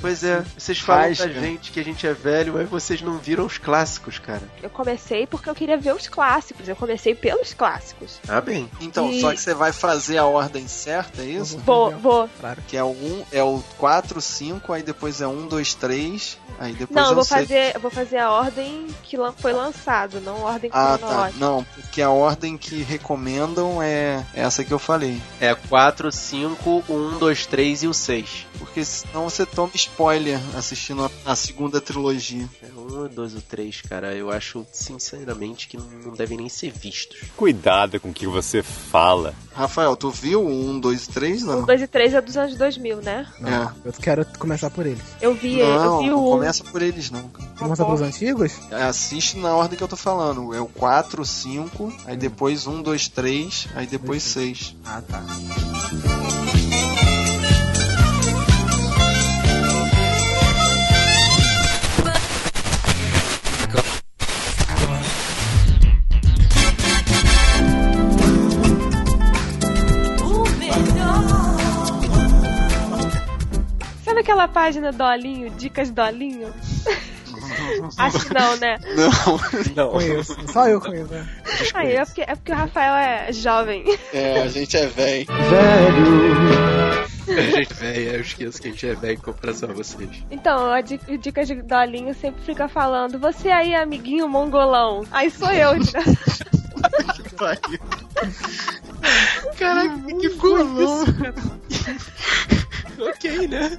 Pois 0.00 0.22
é, 0.22 0.44
vocês 0.56 0.78
falam 0.78 1.02
Faz, 1.04 1.18
da 1.18 1.28
cara. 1.28 1.40
gente 1.40 1.72
que 1.72 1.80
a 1.80 1.84
gente 1.84 2.06
é 2.06 2.12
velho, 2.14 2.54
mas 2.54 2.68
vocês 2.68 3.02
não 3.02 3.18
viram 3.18 3.44
os 3.44 3.58
clássicos, 3.58 4.18
cara. 4.18 4.42
Eu 4.62 4.70
comecei 4.70 5.26
porque 5.26 5.50
eu 5.50 5.54
queria 5.54 5.76
ver 5.76 5.94
os 5.94 6.06
clássicos. 6.08 6.68
Eu 6.68 6.76
comecei 6.76 7.14
pelos 7.14 7.52
clássicos. 7.54 8.18
Ah, 8.28 8.40
bem. 8.40 8.70
Então, 8.80 9.10
E- 9.10 9.20
só 9.20 9.32
que 9.32 9.40
você 9.40 9.54
vai 9.54 9.72
fazer 9.72 10.18
a 10.18 10.24
ordem 10.24 10.68
certa, 10.68 11.22
é 11.22 11.26
isso? 11.26 11.58
Vou, 11.58 11.90
vou. 11.98 12.28
Que 12.68 12.76
é 12.76 12.82
o 12.84 12.90
1, 12.90 13.24
é 13.32 13.42
o 13.42 13.62
4, 13.76 14.20
5, 14.20 14.72
aí 14.72 14.82
depois 14.82 15.20
é 15.20 15.26
1, 15.26 15.46
2, 15.48 15.74
3, 15.74 16.38
aí 16.60 16.72
depois 16.72 16.90
Não, 16.96 17.04
é 17.04 17.06
eu 17.08 17.12
o 17.12 17.14
vou 17.16 17.24
6. 17.24 17.40
fazer, 17.40 17.74
eu 17.74 17.80
vou 17.80 17.90
fazer 17.90 18.18
a 18.18 18.30
ordem 18.30 18.86
que 19.02 19.16
foi 19.38 19.52
lançado, 19.52 20.20
não 20.20 20.46
a 20.46 20.52
ordem 20.52 20.70
Ah, 20.72 20.98
tá. 20.98 21.30
Não, 21.36 21.64
porque 21.74 22.00
a 22.02 22.10
ordem 22.10 22.56
que 22.56 22.82
recomendam 22.82 23.82
é 23.82 24.24
essa 24.34 24.62
que 24.64 24.72
eu 24.72 24.78
falei. 24.78 25.20
É 25.40 25.54
4, 25.54 26.12
5, 26.12 26.84
1, 26.88 27.18
2, 27.18 27.46
3 27.46 27.82
e 27.82 27.88
o 27.88 27.94
6. 27.94 28.46
Porque 28.58 28.84
senão 28.84 29.28
você 29.28 29.44
toma 29.46 29.70
spoiler 29.90 30.38
assistindo 30.56 31.04
a, 31.04 31.10
a 31.32 31.34
segunda 31.36 31.80
trilogia. 31.80 32.48
É 32.62 32.66
1, 32.66 33.08
2 33.08 33.34
ou 33.34 33.40
3, 33.42 33.80
cara. 33.82 34.14
Eu 34.14 34.30
acho, 34.30 34.66
sinceramente, 34.72 35.68
que 35.68 35.76
não 35.76 36.14
devem 36.14 36.36
nem 36.38 36.48
ser 36.48 36.70
vistos. 36.72 37.18
Cuidado 37.36 37.98
com 38.00 38.10
o 38.10 38.12
que 38.14 38.26
você 38.26 38.62
fala. 38.62 39.34
Rafael, 39.52 39.96
tu 39.96 40.10
viu 40.10 40.42
o 40.44 40.70
1, 40.70 40.80
2 40.80 41.04
e 41.04 41.08
3? 41.10 41.42
Não. 41.42 41.58
Um, 41.60 41.66
dois 41.66 41.82
e 41.82 41.86
três 41.86 42.14
é 42.14 42.20
dos 42.20 42.36
anos 42.36 42.56
2000, 42.56 42.98
né? 43.02 43.26
Não, 43.40 43.72
eu 43.84 43.92
quero 43.92 44.24
começar 44.38 44.70
por 44.70 44.86
eles. 44.86 45.02
Eu 45.20 45.34
vi, 45.34 45.58
eu 45.58 45.68
Não, 45.68 45.98
vi 46.00 46.10
não 46.10 46.18
o. 46.18 46.28
um. 46.28 46.30
começa 46.38 46.62
por 46.64 46.80
eles 46.82 47.10
não. 47.10 47.22
Você 47.22 47.58
começar 47.58 47.84
pelos 47.84 48.00
antigos? 48.00 48.52
Assiste 48.70 49.36
na 49.38 49.54
ordem 49.54 49.76
que 49.76 49.82
eu 49.82 49.88
tô 49.88 49.96
falando. 49.96 50.54
É 50.54 50.60
o 50.60 50.66
4, 50.66 51.24
5, 51.24 51.92
aí 52.06 52.16
depois 52.16 52.66
1, 52.66 52.82
2, 52.82 53.08
3, 53.08 53.68
aí 53.74 53.86
depois 53.86 54.22
6. 54.22 54.76
Ah, 54.84 55.02
tá. 55.02 55.22
Aquela 74.38 74.48
página 74.48 74.92
Dolinho, 74.92 75.50
Dicas 75.50 75.90
Dolinho? 75.90 76.54
Acho 77.98 78.20
que 78.26 78.34
não, 78.34 78.56
né? 78.56 78.78
Não. 78.96 79.40
Não. 79.74 79.90
Conheço. 79.92 80.36
Só 80.52 80.68
eu 80.68 80.80
conheço, 80.80 81.10
né? 81.12 81.26
Aí 81.74 81.94
é 81.96 82.04
porque, 82.04 82.20
é 82.22 82.34
porque 82.36 82.52
o 82.52 82.54
Rafael 82.54 82.94
é 82.94 83.32
jovem. 83.32 83.84
É, 84.12 84.42
a 84.42 84.48
gente 84.48 84.76
é 84.76 84.86
velho. 84.86 85.26
A 87.26 87.40
gente 87.40 87.72
é 87.72 87.74
velho, 87.74 88.10
eu 88.14 88.20
esqueço 88.20 88.60
que 88.62 88.68
a 88.68 88.70
gente 88.70 88.86
é 88.86 88.94
velho 88.94 89.14
em 89.14 89.16
comparação 89.18 89.70
a 89.70 89.72
vocês. 89.72 90.08
Então, 90.30 90.70
a 90.72 90.80
di- 90.80 91.00
o 91.08 91.18
Dicas 91.18 91.48
de 91.48 91.60
Dolinho 91.62 92.14
sempre 92.14 92.42
fica 92.42 92.68
falando, 92.68 93.18
você 93.18 93.48
aí, 93.50 93.74
amiguinho 93.74 94.28
mongolão. 94.28 95.04
Aí 95.10 95.30
sou 95.30 95.50
eu, 95.50 95.74
né? 95.74 95.82
Caraca, 99.58 99.98
que 100.20 100.28
ficou 100.30 100.58
isso? 100.60 101.04
Ok, 103.00 103.48
né? 103.48 103.78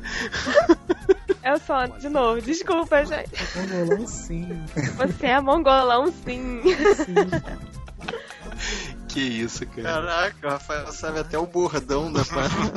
Eu 1.44 1.60
sou, 1.60 1.88
de 2.00 2.10
novo, 2.10 2.42
desculpa, 2.42 3.06
gente. 3.06 3.32
Mongolão 3.56 4.08
sim. 4.08 4.64
Você 4.98 5.28
é 5.28 5.42
mongolão, 5.42 6.14
sim. 6.26 6.62
Que 9.08 9.22
isso, 9.22 9.66
cara. 9.68 9.84
Caraca, 9.84 10.48
o 10.48 10.50
Rafael 10.52 10.92
sabe 10.92 11.20
até 11.20 11.38
o 11.38 11.46
bordão 11.48 12.12
da 12.12 12.24
parada. 12.26 12.74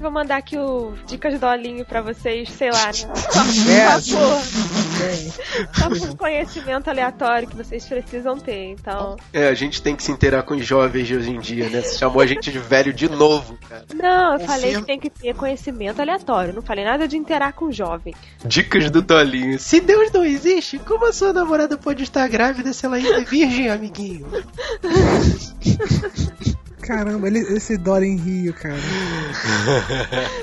Vou 0.00 0.10
mandar 0.10 0.38
aqui 0.38 0.58
o 0.58 0.94
Dicas 1.06 1.38
Dolinho 1.38 1.84
pra 1.84 2.02
vocês, 2.02 2.50
sei 2.50 2.70
lá, 2.70 2.86
né? 2.86 2.92
É, 2.92 4.00
Só 4.00 4.16
por, 4.16 4.42
bem. 4.42 4.59
só 5.72 5.88
por 5.88 6.16
conhecimento 6.16 6.88
aleatório 6.88 7.48
que 7.48 7.56
vocês 7.56 7.84
precisam 7.84 8.38
ter, 8.38 8.72
então... 8.72 9.16
É, 9.32 9.48
a 9.48 9.54
gente 9.54 9.82
tem 9.82 9.96
que 9.96 10.02
se 10.02 10.12
inteirar 10.12 10.42
com 10.42 10.54
os 10.54 10.64
jovens 10.64 11.06
de 11.06 11.16
hoje 11.16 11.30
em 11.30 11.40
dia, 11.40 11.68
né? 11.68 11.80
Você 11.80 11.98
chamou 11.98 12.20
a 12.20 12.26
gente 12.26 12.50
de 12.50 12.58
velho 12.58 12.92
de 12.92 13.08
novo, 13.08 13.58
cara. 13.68 13.84
Não, 13.94 14.34
eu 14.34 14.40
falei 14.40 14.74
que 14.74 14.82
tem 14.82 14.98
que 14.98 15.10
ter 15.10 15.34
conhecimento 15.34 16.00
aleatório, 16.00 16.54
não 16.54 16.62
falei 16.62 16.84
nada 16.84 17.06
de 17.06 17.16
interar 17.16 17.52
com 17.52 17.70
jovem. 17.70 18.14
Dicas 18.44 18.90
do 18.90 19.02
Tolinho. 19.02 19.58
Se 19.58 19.80
Deus 19.80 20.10
não 20.12 20.24
existe, 20.24 20.78
como 20.78 21.06
a 21.06 21.12
sua 21.12 21.32
namorada 21.32 21.76
pode 21.76 22.02
estar 22.02 22.26
grávida 22.28 22.72
se 22.72 22.86
ela 22.86 22.96
ainda 22.96 23.20
é 23.20 23.24
virgem, 23.24 23.68
amiguinho? 23.68 24.26
Caramba, 26.90 27.28
ele, 27.28 27.38
esse 27.38 27.76
Dora 27.76 28.04
em 28.04 28.16
Rio, 28.16 28.52
cara. 28.54 28.74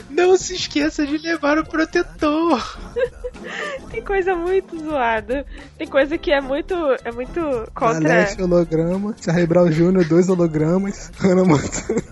Não 0.10 0.38
se 0.38 0.56
esqueça 0.56 1.06
de 1.06 1.18
levar 1.18 1.58
o 1.58 1.66
protetor. 1.66 2.80
Tem 3.90 4.04
coisa 4.04 4.36
muito 4.36 4.78
zoada. 4.78 5.46
Tem 5.78 5.88
coisa 5.88 6.18
que 6.18 6.32
é 6.32 6.42
muito. 6.42 6.74
É 7.04 7.12
muito 7.12 7.40
contra. 7.74 8.14
Aleste 8.14 8.42
holograma, 8.42 9.16
Charlie 9.20 9.48
Brown 9.48 9.70
Jr., 9.70 10.08
dois 10.08 10.30
hologramas, 10.30 11.12
Hannah 11.18 11.44
Montana. 11.44 12.04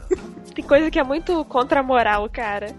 Tem 0.53 0.63
coisa 0.63 0.89
que 0.89 0.99
é 0.99 1.03
muito 1.03 1.43
contra 1.45 1.81
a 1.81 1.83
moral, 1.83 2.29
cara. 2.29 2.73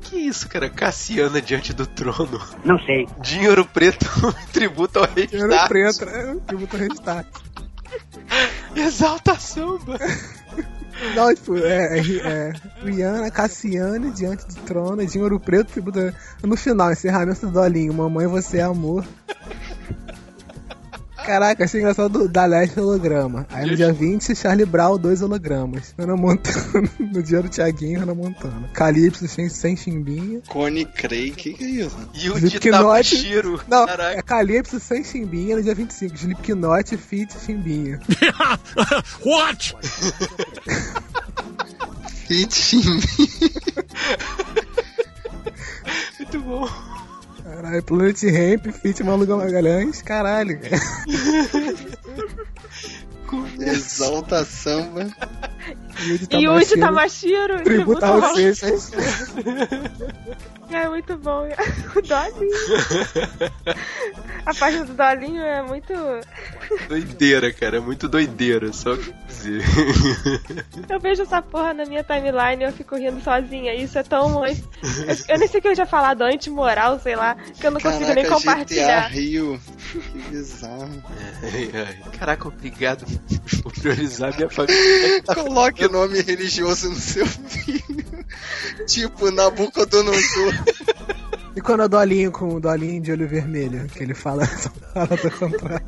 Que 0.00 0.16
isso, 0.16 0.48
cara? 0.48 0.68
Cassiana 0.68 1.40
diante 1.40 1.72
do 1.72 1.86
trono. 1.86 2.40
Não 2.64 2.78
sei. 2.80 3.08
Dinheiro 3.20 3.64
preto, 3.64 4.06
tributo 4.52 4.98
ao 4.98 5.06
rei 5.06 5.28
Start. 5.32 5.68
preto, 5.68 6.04
é, 6.04 6.32
o 6.32 6.40
tributo 6.40 6.76
restart. 6.76 7.26
Exalta 8.74 9.38
samba. 9.38 9.98
Não, 11.14 11.34
tipo, 11.34 11.56
é, 11.58 11.98
é, 11.98 12.00
é 12.00 12.52
Rihanna, 12.82 13.30
Cassiane, 13.30 14.10
diante 14.10 14.46
do 14.46 14.54
trono, 14.62 15.02
e 15.02 15.06
Dinheiro 15.06 15.38
Preto, 15.38 15.72
tributo. 15.72 15.98
No 16.42 16.56
final, 16.56 16.92
encerramento 16.92 17.46
do 17.46 17.52
Dolinho, 17.52 17.92
Mamãe, 17.92 18.26
você 18.26 18.58
é 18.58 18.62
amor. 18.62 19.04
Caraca, 21.26 21.64
achei 21.64 21.80
engraçado 21.80 22.08
do- 22.20 22.28
da 22.28 22.44
Leste 22.46 22.78
holograma. 22.78 23.46
Aí 23.50 23.66
no 23.68 23.74
dia 23.76 23.92
20, 23.92 24.34
Charlie 24.34 24.64
Brown, 24.64 24.96
dois 24.96 25.20
hologramas. 25.22 25.92
Ana 25.98 26.16
Montana, 26.16 26.88
no 26.98 27.22
dia 27.22 27.42
do 27.42 27.48
Thiaguinho, 27.48 28.02
Ana 28.02 28.14
Montana. 28.14 28.70
Calypso 28.72 29.26
sem, 29.26 29.48
sem 29.48 29.76
chimbinha. 29.76 30.40
Cone 30.48 30.84
Cray, 30.84 31.32
que 31.32 31.52
que 31.52 31.64
é 31.64 31.68
isso? 31.86 31.96
E 32.14 32.30
o 32.30 32.36
Slipknot. 32.38 32.60
Ditabashiro. 32.60 33.60
Não, 33.68 33.86
Caraca. 33.86 34.18
é 34.18 34.22
Calypso 34.22 34.78
sem 34.80 35.02
chimbinha 35.02 35.56
no 35.56 35.62
dia 35.62 35.74
25. 35.74 36.14
Slipknot, 36.14 36.96
Fit, 36.96 37.34
chimbinha. 37.44 38.00
What? 39.26 39.74
Fit 42.26 42.76
Muito 46.18 46.40
bom. 46.40 46.68
Caralho, 47.46 47.82
Planet 47.84 48.22
Ramp, 48.24 48.72
Fit, 48.72 49.04
Maluca 49.04 49.36
Magalhães. 49.36 50.02
Caralho, 50.02 50.58
cara. 50.58 50.82
Exalta 53.60 54.44
samba. 54.44 55.06
Yuji 56.06 56.26
E 56.32 56.48
o 56.48 56.56
Uchi 56.56 56.76
Tamashiro, 56.76 57.46
Tamashiro. 57.46 57.64
Tributo 57.64 58.04
ao 58.04 58.34
Seixas. 58.34 58.90
É 60.70 60.88
muito 60.88 61.16
bom. 61.16 61.46
O 61.96 62.02
Dolinho. 62.02 62.56
A 64.44 64.54
página 64.54 64.84
do 64.84 64.92
Dolinho 64.92 65.42
é 65.42 65.62
muito. 65.62 65.92
Doideira, 66.88 67.52
cara. 67.52 67.80
Muito 67.80 68.06
doideira, 68.06 68.70
só 68.72 68.94
dizer. 69.26 69.62
Eu 70.88 71.00
vejo 71.00 71.22
essa 71.22 71.40
porra 71.40 71.72
na 71.72 71.84
minha 71.86 72.04
timeline 72.04 72.62
e 72.62 72.66
eu 72.66 72.72
fico 72.72 72.96
rindo 72.96 73.20
sozinha. 73.22 73.74
Isso 73.74 73.98
é 73.98 74.02
tão. 74.02 74.44
Eu, 74.46 74.54
eu 75.28 75.38
nem 75.38 75.48
sei 75.48 75.58
o 75.58 75.62
que 75.62 75.68
eu 75.68 75.74
já 75.74 75.86
falado 75.86 76.22
anti-moral, 76.22 77.00
sei 77.00 77.16
lá, 77.16 77.34
que 77.34 77.66
eu 77.66 77.70
não 77.70 77.80
consigo 77.80 78.12
nem 78.12 78.24
Caraca, 78.24 78.28
GTA 78.28 78.50
compartilhar. 78.50 79.08
Rio. 79.08 79.60
Que 79.92 80.18
bizarro. 80.30 81.02
Ai, 81.42 81.70
ai. 81.74 82.10
Caraca, 82.18 82.48
obrigado 82.48 83.04
por 83.62 83.72
priorizar 83.72 84.34
minha 84.36 84.50
família. 84.50 85.22
Coloque 85.22 85.86
o 85.86 85.90
nome 85.90 86.20
religioso 86.20 86.90
no 86.90 86.96
seu 86.96 87.26
filho. 87.26 87.82
tipo 88.86 89.30
Nabucodonosor. 89.30 90.54
E 91.56 91.60
quando 91.62 91.82
é 91.82 91.86
o 91.86 91.88
Dolinho 91.88 92.30
com 92.30 92.54
o 92.54 92.60
Dolinho 92.60 93.00
de 93.00 93.12
olho 93.12 93.26
vermelho, 93.26 93.86
que 93.86 94.02
ele 94.02 94.12
fala, 94.12 94.46
fala 94.92 95.06
do 95.06 95.30
contrário. 95.30 95.86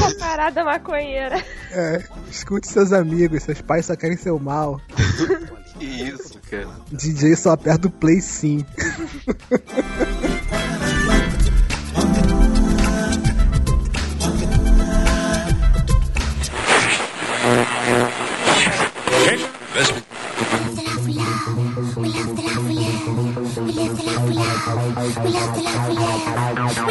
Comparada 0.00 0.64
maconheira. 0.64 1.44
É, 1.70 2.02
escute 2.28 2.66
seus 2.66 2.92
amigos, 2.92 3.44
seus 3.44 3.60
pais 3.60 3.86
só 3.86 3.94
querem 3.94 4.16
seu 4.16 4.36
mal. 4.38 4.80
Que 5.78 5.84
isso, 5.84 6.40
cara. 6.50 6.68
DJ 6.90 7.36
só 7.36 7.52
aperta 7.52 7.86
o 7.86 7.90
play 7.90 8.20
sim. 8.20 8.66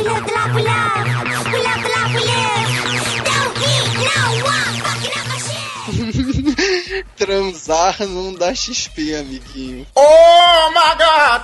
Transar 7.15 8.05
não 8.07 8.33
dá 8.33 8.53
XP, 8.53 9.15
amiguinho. 9.15 9.87
Oh 9.95 10.71
my 10.71 10.95
god! 10.97 11.43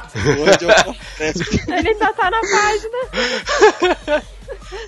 Ele 1.67 1.89
ainda 1.89 2.13
tá 2.13 2.29
na 2.29 2.41
página. 2.41 2.99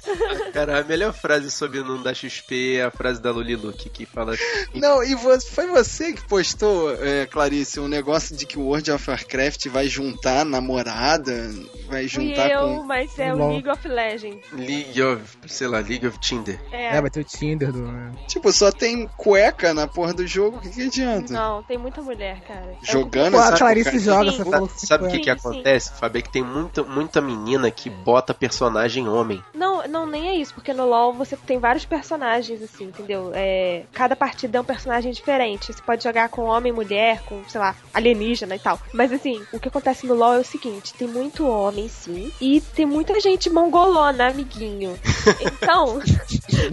Cara, 0.53 0.79
a 0.79 0.83
melhor 0.83 1.13
frase 1.13 1.51
sobre 1.51 1.81
não 1.81 2.01
dar 2.01 2.13
XP 2.13 2.77
é 2.77 2.83
a 2.83 2.91
frase 2.91 3.21
da 3.21 3.31
Luliluke, 3.31 3.89
que 3.89 4.05
fala 4.05 4.33
assim, 4.33 4.43
Não, 4.73 5.03
e 5.03 5.15
foi 5.17 5.67
você 5.67 6.13
que 6.13 6.27
postou, 6.27 6.93
é, 6.95 7.25
Clarice, 7.25 7.79
um 7.79 7.87
negócio 7.87 8.35
de 8.35 8.45
que 8.45 8.57
o 8.57 8.63
World 8.63 8.91
of 8.91 9.09
Warcraft 9.09 9.67
vai 9.67 9.87
juntar 9.87 10.45
namorada, 10.45 11.51
vai 11.87 12.07
Fui 12.07 12.27
juntar 12.27 12.49
eu, 12.49 12.77
com. 12.77 12.83
mas 12.83 13.17
é 13.19 13.33
o. 13.33 13.49
League 13.49 13.69
of 13.69 13.87
Legends. 13.87 14.45
League 14.53 15.01
of, 15.01 15.37
sei 15.47 15.67
lá, 15.67 15.79
League 15.79 16.05
of 16.05 16.19
Tinder. 16.19 16.59
É. 16.71 16.95
É, 16.95 17.01
vai 17.01 17.09
ter 17.09 17.21
o 17.21 17.23
Tinder 17.23 17.71
do. 17.71 17.81
né? 17.81 18.11
Tipo, 18.27 18.51
só 18.51 18.71
tem 18.71 19.07
cueca 19.17 19.73
na 19.73 19.87
porra 19.87 20.13
do 20.13 20.25
jogo, 20.25 20.57
o 20.57 20.59
que, 20.61 20.69
que 20.69 20.81
adianta? 20.83 21.33
Não, 21.33 21.63
tem 21.63 21.77
muita 21.77 22.01
mulher, 22.01 22.41
cara. 22.41 22.75
Jogando 22.83 23.33
Pô, 23.33 23.39
a 23.39 23.47
essa 23.47 23.57
Clarice 23.57 23.99
joga, 23.99 24.31
Sim. 24.31 24.43
você 24.43 24.85
Sabe, 24.85 25.07
o 25.07 25.09
que, 25.09 25.19
que 25.19 25.29
acontece, 25.29 25.91
Fábio? 25.99 26.19
É 26.19 26.21
que 26.21 26.31
tem 26.31 26.43
muita, 26.43 26.83
muita 26.83 27.21
menina 27.21 27.69
que 27.71 27.89
bota 27.89 28.33
personagem 28.33 29.07
homem. 29.07 29.43
Não, 29.53 29.87
não, 29.87 30.00
nem 30.05 30.29
é 30.29 30.35
isso, 30.35 30.53
porque 30.53 30.73
no 30.73 30.85
LoL 30.85 31.13
você 31.13 31.35
tem 31.35 31.59
vários 31.59 31.85
personagens, 31.85 32.61
assim, 32.61 32.85
entendeu? 32.85 33.31
É, 33.33 33.83
cada 33.93 34.15
partida 34.15 34.57
é 34.57 34.61
um 34.61 34.65
personagem 34.65 35.11
diferente. 35.11 35.73
Você 35.73 35.81
pode 35.81 36.03
jogar 36.03 36.29
com 36.29 36.43
homem, 36.43 36.71
mulher, 36.71 37.21
com, 37.23 37.43
sei 37.47 37.59
lá, 37.59 37.75
alienígena 37.93 38.55
e 38.55 38.59
tal. 38.59 38.79
Mas 38.93 39.11
assim, 39.11 39.43
o 39.51 39.59
que 39.59 39.67
acontece 39.67 40.05
no 40.05 40.15
LoL 40.15 40.35
é 40.35 40.39
o 40.39 40.45
seguinte: 40.45 40.93
tem 40.93 41.07
muito 41.07 41.47
homem, 41.47 41.87
sim, 41.87 42.31
e 42.39 42.61
tem 42.61 42.85
muita 42.85 43.19
gente 43.19 43.49
mongolona, 43.49 44.27
amiguinho. 44.27 44.97
Então, 45.41 45.99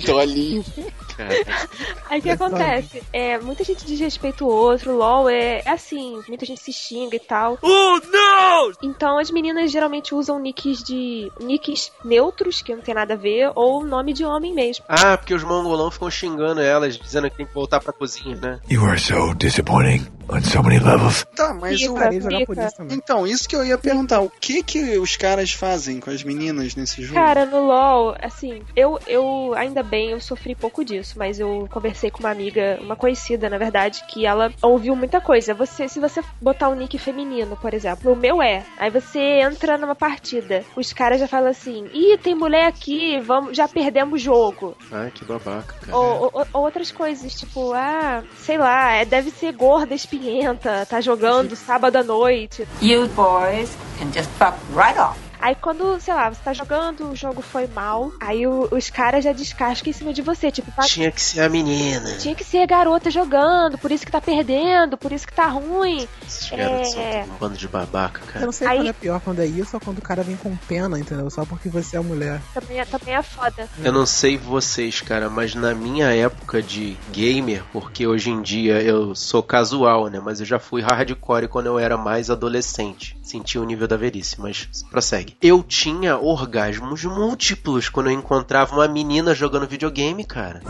Dolinho. 0.05 0.65
Cara, 1.19 1.35
aí 2.09 2.21
o 2.21 2.23
que 2.23 2.31
acontece? 2.31 3.03
É, 3.13 3.39
muita 3.39 3.65
gente 3.65 3.85
desrespeita 3.85 4.45
o 4.45 4.47
outro, 4.47 4.97
LoL 4.97 5.29
é, 5.29 5.63
é 5.65 5.71
assim, 5.71 6.23
muita 6.29 6.47
gente 6.47 6.61
se 6.61 6.73
xinga 6.73 7.17
e 7.17 7.19
tal. 7.19 7.59
Oh 7.61 7.99
no! 7.99 8.73
Então 8.81 9.19
as 9.19 9.29
meninas 9.29 9.73
geralmente 9.73 10.15
usam 10.15 10.39
nicks 10.39 10.85
de. 10.85 11.29
nicks 11.41 11.91
neutros, 12.05 12.63
que 12.63 12.73
não 12.73 12.83
tem 12.83 12.95
nada 12.95 13.15
a 13.15 13.17
ver, 13.17 13.51
ou 13.57 13.85
nome 13.85 14.13
de 14.13 14.25
homem 14.25 14.55
mesmo. 14.55 14.85
Ah, 14.89 15.19
porque 15.19 15.35
os 15.35 15.43
mongolão 15.43 15.91
ficam 15.91 16.09
xingando 16.09 16.61
elas, 16.61 16.97
dizendo 16.97 17.29
que 17.29 17.37
tem 17.37 17.47
que 17.47 17.55
voltar 17.55 17.81
pra 17.81 17.93
cozinha, 17.93 18.37
né? 18.37 18.61
You 18.71 18.85
are 18.85 19.01
so 19.01 19.35
disappointing. 19.35 20.18
On 20.29 20.41
so 20.43 20.63
many 20.63 20.79
levels. 20.79 21.25
Tá, 21.35 21.55
mas 21.55 21.81
Fica, 21.81 21.93
o... 21.93 22.13
Isso 22.13 22.77
também. 22.77 22.97
Então, 22.97 23.27
isso 23.27 23.49
que 23.49 23.57
eu 23.57 23.65
ia 23.65 23.79
perguntar. 23.79 24.21
O 24.21 24.31
que 24.31 24.63
que 24.63 24.99
os 24.99 25.17
caras 25.17 25.53
fazem 25.53 26.01
com 26.01 26.11
as 26.11 26.23
meninas 26.23 26.75
nesse 26.75 27.03
jogo? 27.03 27.15
Cara, 27.15 27.47
no 27.47 27.67
LoL, 27.67 28.17
assim, 28.21 28.63
eu, 28.77 28.99
eu 29.07 29.55
ainda 29.57 29.83
bem, 29.83 30.11
eu 30.11 30.21
sofri 30.21 30.55
pouco 30.55 30.85
disso, 30.85 31.15
mas 31.17 31.39
eu 31.41 31.69
conversei 31.71 32.11
com 32.11 32.21
uma 32.21 32.31
amiga, 32.31 32.79
uma 32.83 32.97
conhecida, 32.97 33.49
na 33.49 33.59
verdade, 33.59 34.03
que 34.09 34.27
ela 34.27 34.53
ouviu 34.63 34.95
muita 34.97 35.21
coisa. 35.21 35.55
Você, 35.55 35.89
se 35.89 36.01
você 36.01 36.23
botar 36.41 36.69
um 36.69 36.75
nick 36.75 36.99
feminino, 36.99 37.57
por 37.57 37.73
exemplo, 37.75 38.13
o 38.13 38.17
meu 38.17 38.43
é. 38.43 38.65
Aí 38.79 38.91
você 38.91 39.19
entra 39.41 39.79
numa 39.79 39.95
partida, 39.95 40.65
os 40.77 40.93
caras 40.93 41.21
já 41.21 41.29
falam 41.29 41.51
assim: 41.51 41.87
"Ih, 41.93 42.19
tem 42.19 42.35
mulher 42.35 42.67
aqui, 42.67 43.19
vamos, 43.21 43.57
já 43.57 43.67
perdemos 43.69 44.21
o 44.21 44.23
jogo". 44.23 44.77
Ai, 44.91 45.11
que 45.11 45.25
babaca, 45.25 45.75
cara. 45.81 45.97
Ou, 45.97 46.31
ou- 46.33 46.47
ou 46.53 46.63
outras 46.65 46.91
coisas, 46.91 47.35
tipo, 47.35 47.73
ah, 47.73 48.23
sei 48.39 48.59
lá, 48.59 48.93
é, 48.95 49.05
deve 49.05 49.31
ser 49.31 49.53
gorda, 49.53 49.95
espinhenta, 50.19 50.85
tá 50.87 51.01
jogando 51.01 51.55
sábado 51.55 51.97
à 51.97 52.03
noite. 52.03 52.67
You 52.83 53.09
boys 53.09 53.71
can 53.99 54.11
just 54.13 54.29
fuck 54.39 54.57
right 54.75 54.99
off. 54.99 55.28
Aí 55.41 55.55
quando, 55.55 56.01
sei 56.01 56.13
lá, 56.15 56.29
você 56.29 56.41
tá 56.43 56.53
jogando, 56.53 57.11
o 57.11 57.17
jogo 57.17 57.41
foi 57.43 57.67
mal, 57.69 58.11
aí 58.21 58.47
o- 58.47 58.69
os 58.73 58.91
caras 58.91 59.23
já 59.25 59.33
descascam 59.33 59.91
em 59.91 59.93
cima 59.93 60.13
de 60.13 60.21
você, 60.23 60.51
tipo, 60.51 60.71
"Pá, 60.73 60.83
Tinha 60.83 61.11
que 61.13 61.21
ser 61.21 61.41
a 61.41 61.49
menina. 61.49 62.17
tinha 62.19 62.35
que 62.35 62.45
ser 62.45 62.59
a 62.59 62.67
garota 62.67 63.11
jogando, 63.11 63.79
por 63.79 63.93
isso 63.93 64.05
que 64.05 64.11
tá 64.13 64.21
perdendo, 64.21 64.97
por 64.97 65.13
isso 65.13 65.27
que 65.27 65.33
tá 65.33 65.47
ruim. 65.47 66.07
Esses 66.27 66.49
são 66.49 66.59
É. 66.59 67.23
tudo 67.23 67.35
um 67.35 67.39
bando 67.39 67.57
de 67.57 67.69
babaca, 67.69 68.21
Eu 68.23 68.27
cara. 68.33 68.45
não 68.47 68.53
sei 68.53 68.67
Aí- 68.69 68.77
quando 68.79 68.89
é 68.89 68.93
pior, 68.93 69.21
quando 69.21 69.41
é 69.41 69.47
isso 69.47 69.77
ou 69.77 69.81
quando 69.81 69.99
o 69.99 70.03
cara 70.03 70.23
vem 70.23 70.37
com 70.37 70.57
pena, 70.57 70.99
entendeu? 70.99 71.31
Só 71.31 71.45
porque 71.45 71.69
você 71.69 71.97
é 71.97 72.01
mulher. 72.01 72.41
Também 72.53 72.81
é, 72.81 72.85
também 72.85 73.15
é 73.15 73.23
foda. 73.23 73.69
Eu 73.83 73.93
não 73.93 74.07
sei 74.07 74.37
vocês, 74.37 75.01
cara, 75.01 75.31
mas 75.31 75.55
na 75.55 75.75
minha 75.75 76.13
época 76.15 76.61
de 76.63 76.97
gamer, 77.13 77.63
porque 77.73 78.07
hoje 78.07 78.31
em 78.31 78.43
dia 78.43 78.83
eu 78.83 79.15
sou 79.15 79.43
casual, 79.43 80.09
né? 80.09 80.21
Mas 80.23 80.41
eu 80.41 80.47
já 80.47 80.59
fui 80.59 80.83
hardcore 80.83 81.49
quando 81.49 81.67
eu 81.67 81.79
era 81.79 81.97
mais 81.97 82.31
adolescente. 82.31 83.17
Senti 83.23 83.59
o 83.59 83.65
nível 83.65 83.87
da 83.87 83.97
velhice, 83.97 84.41
mas 84.41 84.69
prossegue. 84.91 85.28
Eu 85.41 85.63
tinha 85.63 86.19
orgasmos 86.19 87.05
múltiplos 87.05 87.89
quando 87.89 88.09
eu 88.09 88.13
encontrava 88.13 88.75
uma 88.75 88.89
menina 88.89 89.35
jogando 89.35 89.67
videogame, 89.67 90.25
cara. 90.25 90.63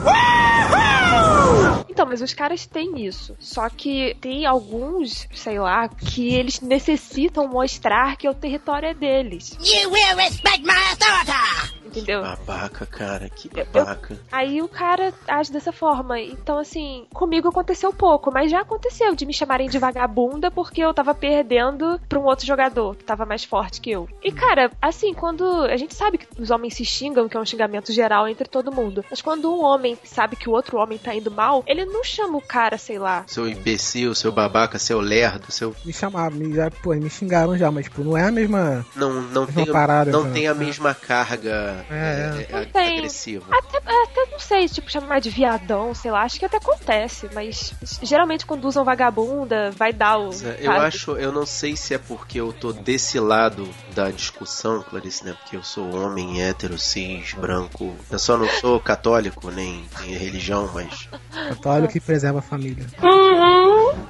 Então, 1.89 2.07
mas 2.07 2.23
os 2.23 2.33
caras 2.33 2.67
têm 2.67 3.05
isso. 3.07 3.35
Só 3.41 3.69
que 3.69 4.17
tem 4.21 4.47
alguns, 4.47 5.27
sei 5.35 5.59
lá, 5.59 5.89
que 5.89 6.33
eles 6.33 6.61
necessitam 6.61 7.49
mostrar 7.49 8.17
que 8.17 8.29
o 8.29 8.35
território 8.35 8.89
é 8.91 8.95
deles. 8.95 9.59
You 9.61 9.91
will 9.91 10.17
respect 10.17 10.63
my 10.63 10.73
authority! 10.73 11.68
Entendeu? 11.99 12.23
Babaca, 12.23 12.87
cara, 12.87 13.29
que 13.29 13.51
Eu- 13.55 13.67
babaca. 13.67 14.17
Aí 14.31 14.61
o 14.63 14.69
cara 14.69 15.13
age 15.27 15.53
dessa 15.53 15.73
forma. 15.73 16.19
Então, 16.21 16.59
assim, 16.59 17.07
comigo 17.13 17.49
aconteceu 17.49 17.93
pouco, 17.93 18.31
mas 18.33 18.51
já 18.51 18.61
aconteceu 18.61 19.15
de 19.15 19.27
me 19.27 19.33
chamarem 19.33 19.69
de 19.69 19.79
vagabunda 19.79 20.51
porque 20.51 20.81
eu 20.81 20.93
tava 20.95 21.15
perdendo 21.15 22.01
pra 22.09 22.19
um 22.19 22.25
outro 22.25 22.47
jogador 22.47 22.97
que 22.97 23.05
tava 23.05 23.25
mais 23.25 23.45
forte 23.45 23.81
que 23.81 23.91
eu. 23.91 24.09
E, 24.23 24.33
cara, 24.33 24.71
assim, 24.81 25.13
quando. 25.15 25.45
A 25.65 25.77
gente 25.77 25.95
sabe 25.95 26.19
que 26.19 26.27
os 26.41 26.51
homens 26.51 26.75
se 26.75 26.85
xingam, 26.85 27.29
que 27.29 27.37
é 27.37 27.41
um 27.41 27.45
xingamento 27.47 27.93
geral 27.93 28.29
entre 28.29 28.49
todo 28.49 28.73
mundo. 28.73 29.05
Mas 29.11 29.21
quando 29.23 29.53
um 29.53 29.63
homem 29.63 29.97
sabe 30.05 30.37
que 30.37 30.49
o 30.49 30.53
outro 30.53 30.79
homem 30.79 30.99
tá 30.99 31.15
indo 31.15 31.31
mal, 31.31 31.63
ele 31.67 31.85
não 31.85 32.03
chama 32.05 32.39
o 32.39 32.43
cara, 32.43 32.79
sei 32.79 32.99
lá. 32.99 33.25
Seu 33.27 33.49
imbecil, 33.49 34.15
seu 34.15 34.33
babaca, 34.33 34.79
seu 34.79 35.01
lerdo, 35.01 35.51
seu. 35.51 35.75
Me 35.85 35.93
chamaram, 35.93 36.37
me, 36.37 36.55
já, 36.55 36.71
pô, 36.71 36.95
me 36.95 37.11
xingaram 37.11 37.57
já, 37.57 37.71
mas 37.71 37.85
tipo, 37.85 38.03
não 38.03 38.17
é 38.17 38.25
a 38.25 38.31
mesma. 38.31 38.85
Não, 38.97 39.21
não, 39.23 39.47
Mesma 39.47 39.65
tem, 39.65 39.73
parada, 39.73 40.11
não 40.11 40.31
tem 40.33 40.47
a 40.49 40.51
É. 40.51 40.55
mesma 40.55 40.95
carga 40.95 41.85
É, 41.91 41.95
é, 41.95 42.47
é, 42.51 42.61
Não 42.61 42.71
tem. 42.71 42.99
agressiva. 42.99 43.47
Até, 43.51 43.79
até 43.79 44.31
não 44.31 44.39
sei, 44.39 44.69
tipo, 44.69 44.91
chamar 44.91 45.21
de 45.21 45.31
viadão, 45.31 45.95
sei 45.95 46.11
lá, 46.11 46.23
acho 46.23 46.39
que 46.39 46.45
até 46.45 46.57
acontece, 46.59 47.29
mas 47.35 47.75
geralmente 48.03 48.45
quando 48.45 48.65
usam 48.67 48.85
vagabunda, 48.85 49.71
vai 49.73 49.93
dar 49.93 50.19
o. 50.19 50.31
É, 50.33 50.59
Eu 50.61 50.73
acho, 50.73 51.13
eu 51.13 51.33
não 51.33 51.47
sei 51.47 51.77
se 51.77 51.95
é 51.95 51.99
porque 51.99 52.41
eu 52.41 52.53
tô 52.53 52.73
desse 52.73 53.19
lado 53.19 53.69
da 53.95 54.11
discussão, 54.11 54.83
Clarice, 54.83 55.25
né? 55.25 55.35
Porque 55.41 55.57
eu 55.57 55.63
sou 55.63 55.95
homem 55.95 56.43
hétero, 56.43 56.79
cis, 56.79 57.33
branco. 57.35 57.97
Eu 58.11 58.19
só 58.19 58.37
não 58.37 58.49
sou 58.49 58.79
católico, 58.81 59.51
nem, 59.51 59.85
nem 60.01 60.11
religião, 60.17 60.71
mas. 60.75 61.09
Católico 61.49 61.93
que 61.93 62.01
preserva 62.01 62.41
a 62.41 62.43
família. 62.43 62.87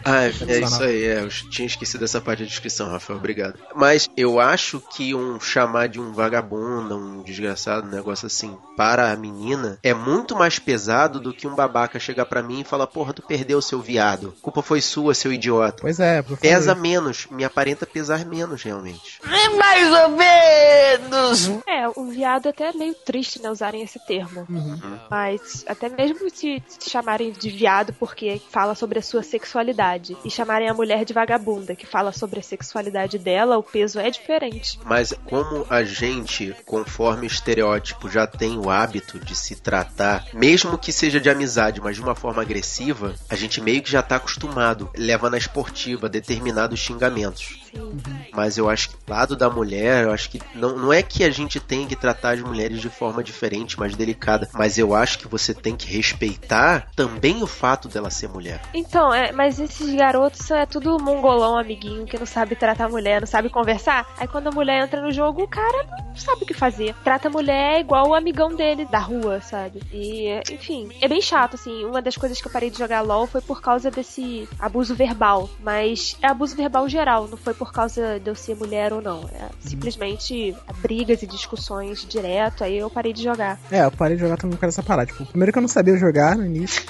Ah, 0.05 0.25
é, 0.25 0.33
é 0.49 0.61
isso 0.61 0.83
aí, 0.83 1.05
é. 1.05 1.21
Eu 1.21 1.29
tinha 1.29 1.67
esquecido 1.67 2.05
essa 2.05 2.21
parte 2.21 2.43
da 2.43 2.49
descrição, 2.49 2.91
Rafael, 2.91 3.19
obrigado. 3.19 3.59
Mas 3.75 4.09
eu 4.17 4.41
acho 4.41 4.81
que 4.81 5.15
um 5.15 5.41
chamar 5.41 5.89
de 5.89 6.01
um 6.01 6.13
vagabundo, 6.13 6.97
um 6.97 7.23
desgraçado, 7.23 7.87
um 7.87 7.91
negócio 7.91 8.27
assim, 8.27 8.57
para 8.77 9.11
a 9.11 9.17
menina, 9.17 9.79
é 9.83 9.95
muito 9.95 10.37
mais 10.37 10.59
pesado 10.59 11.21
do 11.21 11.33
que 11.33 11.47
um 11.47 11.55
babaca 11.55 11.99
chegar 11.99 12.27
pra 12.27 12.43
mim 12.43 12.61
e 12.61 12.65
falar, 12.65 12.87
porra, 12.87 13.13
tu 13.13 13.23
perdeu 13.23 13.61
seu 13.63 13.81
viado. 13.81 14.35
A 14.39 14.43
culpa 14.43 14.63
foi 14.63 14.81
sua, 14.81 15.15
seu 15.15 15.33
idiota. 15.33 15.79
Pois 15.81 16.01
é, 16.01 16.23
por 16.23 16.39
Pesa 16.39 16.75
menos, 16.75 17.27
me 17.31 17.45
aparenta 17.45 17.87
pesar 17.87 18.25
menos, 18.25 18.63
realmente. 18.63 19.21
É 19.25 19.49
mais 19.51 19.89
ou 19.93 20.09
menos! 20.11 21.49
É, 21.67 21.89
o 21.95 22.07
viado 22.07 22.47
é 22.47 22.51
até 22.51 22.73
meio 22.73 22.95
triste, 22.95 23.41
né, 23.43 23.51
usarem 23.51 23.83
esse 23.83 23.99
termo. 24.07 24.47
Uhum. 24.49 24.99
Mas 25.11 25.65
até 25.67 25.89
mesmo 25.89 26.29
se 26.31 26.61
te 26.61 26.91
chamarem 26.91 27.33
de 27.33 27.51
viado 27.51 27.93
porque 27.95 28.41
fala 28.51 28.75
sobre 28.75 28.99
a 28.99 29.03
sua 29.03 29.23
sexualidade 29.23 29.78
e 30.25 30.31
chamarem 30.31 30.69
a 30.69 30.75
mulher 30.75 31.05
de 31.05 31.13
vagabunda 31.13 31.77
que 31.77 31.87
fala 31.87 32.11
sobre 32.11 32.41
a 32.41 32.43
sexualidade 32.43 33.17
dela, 33.17 33.59
o 33.59 33.63
peso 33.63 34.01
é 34.01 34.11
diferente. 34.11 34.79
Mas 34.85 35.15
como 35.25 35.65
a 35.71 35.85
gente, 35.85 36.53
conforme 36.67 37.27
o 37.27 37.29
estereótipo, 37.29 38.11
já 38.11 38.27
tem 38.27 38.59
o 38.59 38.71
hábito 38.71 39.21
de 39.21 39.37
se 39.37 39.55
tratar, 39.55 40.27
mesmo 40.35 40.77
que 40.77 40.93
seja 40.93 41.21
de 41.21 41.31
amizade, 41.31 41.81
mas 41.81 41.95
de 41.95 42.03
uma 42.03 42.17
forma 42.17 42.43
agressiva, 42.43 43.15
a 43.31 43.37
gente 43.37 43.61
meio 43.61 43.81
que 43.81 43.91
já 43.91 44.03
tá 44.03 44.17
acostumado, 44.17 44.91
leva 44.97 45.31
na 45.31 45.39
esportiva 45.39 46.09
determinados 46.09 46.81
xingamentos. 46.81 47.68
Sim. 47.73 47.99
Mas 48.33 48.59
eu 48.59 48.69
acho 48.69 48.91
que 48.91 48.97
do 48.97 49.11
lado 49.11 49.37
da 49.37 49.51
mulher, 49.51 50.05
eu 50.05 50.13
acho 50.13 50.31
que 50.31 50.41
não, 50.55 50.77
não 50.77 50.93
é 50.93 51.03
que 51.03 51.25
a 51.25 51.31
gente 51.31 51.59
tem 51.59 51.87
que 51.87 51.97
tratar 51.97 52.35
as 52.35 52.41
mulheres 52.41 52.81
de 52.81 52.89
forma 52.89 53.23
diferente, 53.23 53.79
mais 53.79 53.95
delicada, 53.95 54.49
mas 54.55 54.79
eu 54.79 54.95
acho 54.95 55.19
que 55.19 55.29
você 55.29 55.55
tem 55.55 55.77
que 55.77 55.87
respeitar 55.87 56.89
também 56.95 57.43
o 57.43 57.47
fato 57.47 57.89
dela 57.89 58.11
ser 58.11 58.29
mulher. 58.29 58.61
Então, 58.75 59.13
é, 59.13 59.33
mas 59.33 59.59
esses 59.59 59.95
garotos 59.95 60.51
é 60.51 60.67
tudo 60.67 60.99
mongolão, 60.99 61.59
amiguinho, 61.59 62.07
que 62.07 62.19
não 62.19 62.27
sabe 62.27 62.57
tratar 62.57 62.87
a 62.87 62.89
mulher, 62.89 63.21
não 63.21 63.27
sabe 63.27 63.49
conversar. 63.49 64.07
Aí 64.19 64.29
quando 64.29 64.49
a 64.49 64.53
mulher 64.53 64.85
entra 64.85 65.01
no 65.01 65.13
jogo, 65.13 65.43
o 65.43 65.49
cara 65.49 65.85
não 66.09 66.17
sabe 66.17 66.43
o 66.43 66.47
que 66.47 66.55
fazer. 66.55 66.95
Trata 67.05 67.29
a 67.29 67.31
mulher 67.31 67.81
igual 67.81 68.09
o 68.09 68.15
amigão 68.15 68.55
dele 68.55 68.85
da 68.85 68.99
rua, 68.99 69.41
sabe? 69.41 69.83
E, 69.93 70.41
enfim, 70.51 70.91
é 71.01 71.09
bem 71.09 71.21
chato, 71.21 71.55
assim. 71.55 71.85
Uma 71.85 72.03
das 72.03 72.17
coisas 72.17 72.41
que 72.41 72.47
eu 72.47 72.53
parei 72.53 72.71
de 72.71 72.79
jogar 72.79 73.01
LOL 73.01 73.27
foi 73.27 73.41
por 73.41 73.61
causa 73.61 73.91
desse 73.91 74.49
abuso 74.59 74.95
verbal. 74.95 75.49
Mas 75.61 76.17
é 76.23 76.27
abuso 76.29 76.57
verbal 76.57 76.89
geral, 76.89 77.29
não 77.29 77.37
foi 77.37 77.55
por 77.59 77.73
causa 77.73 78.21
de 78.21 78.31
eu 78.31 78.35
ser 78.35 78.55
mulher 78.55 78.93
ou 78.93 79.03
não. 79.03 79.29
É 79.35 79.49
simplesmente 79.61 80.55
brigas 80.81 81.23
e 81.23 81.27
discussões 81.27 82.07
direto, 82.07 82.63
aí 82.65 82.79
eu 82.79 82.89
parei 82.89 83.13
de 83.13 83.23
jogar. 83.23 83.59
É, 83.71 83.85
eu 83.85 83.91
parei 83.91 84.17
de 84.17 84.23
jogar 84.23 84.37
também 84.37 84.57
por 84.57 84.61
causa 84.61 84.77
dessa 84.77 84.87
parada. 84.87 85.11
Tipo, 85.11 85.27
primeiro 85.27 85.53
que 85.53 85.59
eu 85.59 85.63
não 85.63 85.69
sabia 85.69 85.97
jogar 85.97 86.37
no 86.37 86.47
início. 86.47 86.83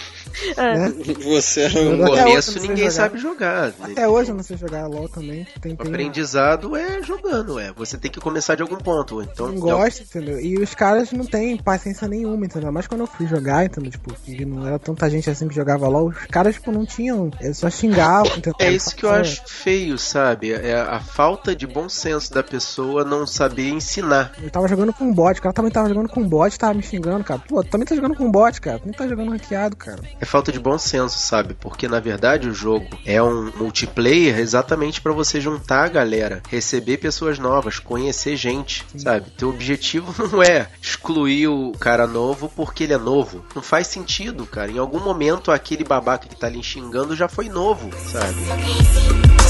Ah, 0.57 0.75
Né? 0.75 0.95
Você 1.25 1.67
um... 1.79 1.97
No 1.97 2.05
até 2.05 2.12
hoje 2.25 2.25
começo 2.25 2.55
não 2.57 2.62
ninguém 2.62 2.77
jogar. 2.79 2.91
sabe 2.91 3.19
jogar. 3.19 3.67
né? 3.69 3.75
Até 3.83 4.09
hoje 4.09 4.31
eu 4.31 4.35
não 4.37 4.43
sei 4.43 4.57
jogar 4.57 4.87
LOL 4.87 5.09
também. 5.09 5.47
Tem, 5.61 5.73
aprendizado 5.73 6.77
é 6.77 7.03
jogando, 7.03 7.59
é. 7.59 7.73
Você 7.73 7.97
tem 7.99 8.11
que 8.11 8.21
começar 8.21 8.55
de 8.55 8.62
algum 8.62 8.77
ponto. 8.79 9.23
Então, 9.23 9.49
não 9.49 9.61
gosto, 9.61 10.03
entendeu? 10.03 10.41
E 10.41 10.59
os 10.59 10.75
caras 10.75 11.12
não 11.12 11.25
têm 11.25 11.57
paciência 11.57 12.07
nenhuma, 12.09 12.47
entendeu? 12.47 12.71
Mas 12.73 12.87
quando 12.87 13.01
eu 13.03 13.07
fui 13.07 13.27
jogar, 13.27 13.64
entendeu? 13.64 13.91
Tipo, 13.91 14.14
não 14.47 14.67
era 14.67 14.79
tanta 14.79 15.09
gente 15.11 15.29
assim 15.31 15.49
que 15.49 15.55
jogava 15.55 15.88
LOL, 15.88 16.09
os 16.09 16.27
caras, 16.27 16.55
tipo, 16.55 16.71
não 16.73 16.85
tinham. 16.87 17.31
Eles 17.41 17.59
só 17.59 17.69
xingavam, 17.71 18.31
entendeu? 18.37 18.55
É 18.59 18.71
isso 18.71 18.95
que 18.95 19.05
eu 19.05 19.14
É. 19.14 19.21
acho 19.21 19.43
feio, 19.47 19.99
sabe? 19.99 20.53
É 20.53 20.75
a 20.81 21.01
falta 21.01 21.55
de 21.55 21.67
bom 21.67 21.88
senso 21.88 22.33
da 22.33 22.43
pessoa 22.43 23.05
não 23.05 23.27
saber 23.27 23.69
ensinar. 23.71 24.33
Eu 24.43 24.51
tava 24.51 24.69
jogando 24.69 24.93
com 24.93 25.05
um 25.05 25.12
bot, 25.12 25.38
o 25.38 25.43
cara 25.43 25.53
também 25.53 25.71
tava 25.71 25.88
jogando 25.88 26.09
com 26.09 26.21
um 26.21 26.29
bot, 26.29 26.59
tava 26.59 26.75
me 26.75 26.83
xingando, 26.83 27.25
cara. 27.25 27.41
Pô, 27.49 27.62
tu 27.62 27.71
também 27.71 27.87
tá 27.87 27.95
jogando 27.95 28.14
com 28.17 28.25
um 28.25 28.31
bot, 28.31 28.61
cara. 28.61 28.79
Tu 28.79 28.85
nem 28.87 28.95
tá 28.95 29.07
jogando 29.09 29.31
hackeado, 29.33 29.77
cara. 29.77 29.99
É 30.20 30.24
falta 30.24 30.50
de 30.50 30.59
bom 30.59 30.78
senso, 30.78 31.18
sabe? 31.18 31.54
Porque 31.54 31.88
na 31.88 32.00
verdade 32.00 32.48
o 32.48 32.54
jogo 32.54 32.87
é 33.04 33.22
um 33.22 33.52
multiplayer 33.57 34.38
exatamente 34.38 35.00
pra 35.00 35.12
você 35.12 35.40
juntar 35.40 35.85
a 35.85 35.88
galera, 35.88 36.42
receber 36.48 36.98
pessoas 36.98 37.38
novas, 37.38 37.78
conhecer 37.78 38.37
gente, 38.37 38.85
sabe? 38.96 39.31
Teu 39.31 39.48
objetivo 39.48 40.14
não 40.31 40.42
é 40.42 40.68
excluir 40.83 41.48
o 41.48 41.72
cara 41.72 42.07
novo 42.07 42.50
porque 42.54 42.85
ele 42.85 42.94
é 42.94 42.98
novo. 42.98 43.44
Não 43.54 43.62
faz 43.62 43.87
sentido, 43.87 44.46
cara. 44.46 44.70
Em 44.70 44.78
algum 44.78 45.00
momento 45.00 45.50
aquele 45.50 45.85
babaca 45.85 46.28
que 46.28 46.37
tá 46.37 46.46
ali 46.46 46.62
xingando 46.62 47.14
já 47.14 47.28
foi 47.28 47.48
novo, 47.48 47.90
sabe? 48.11 49.48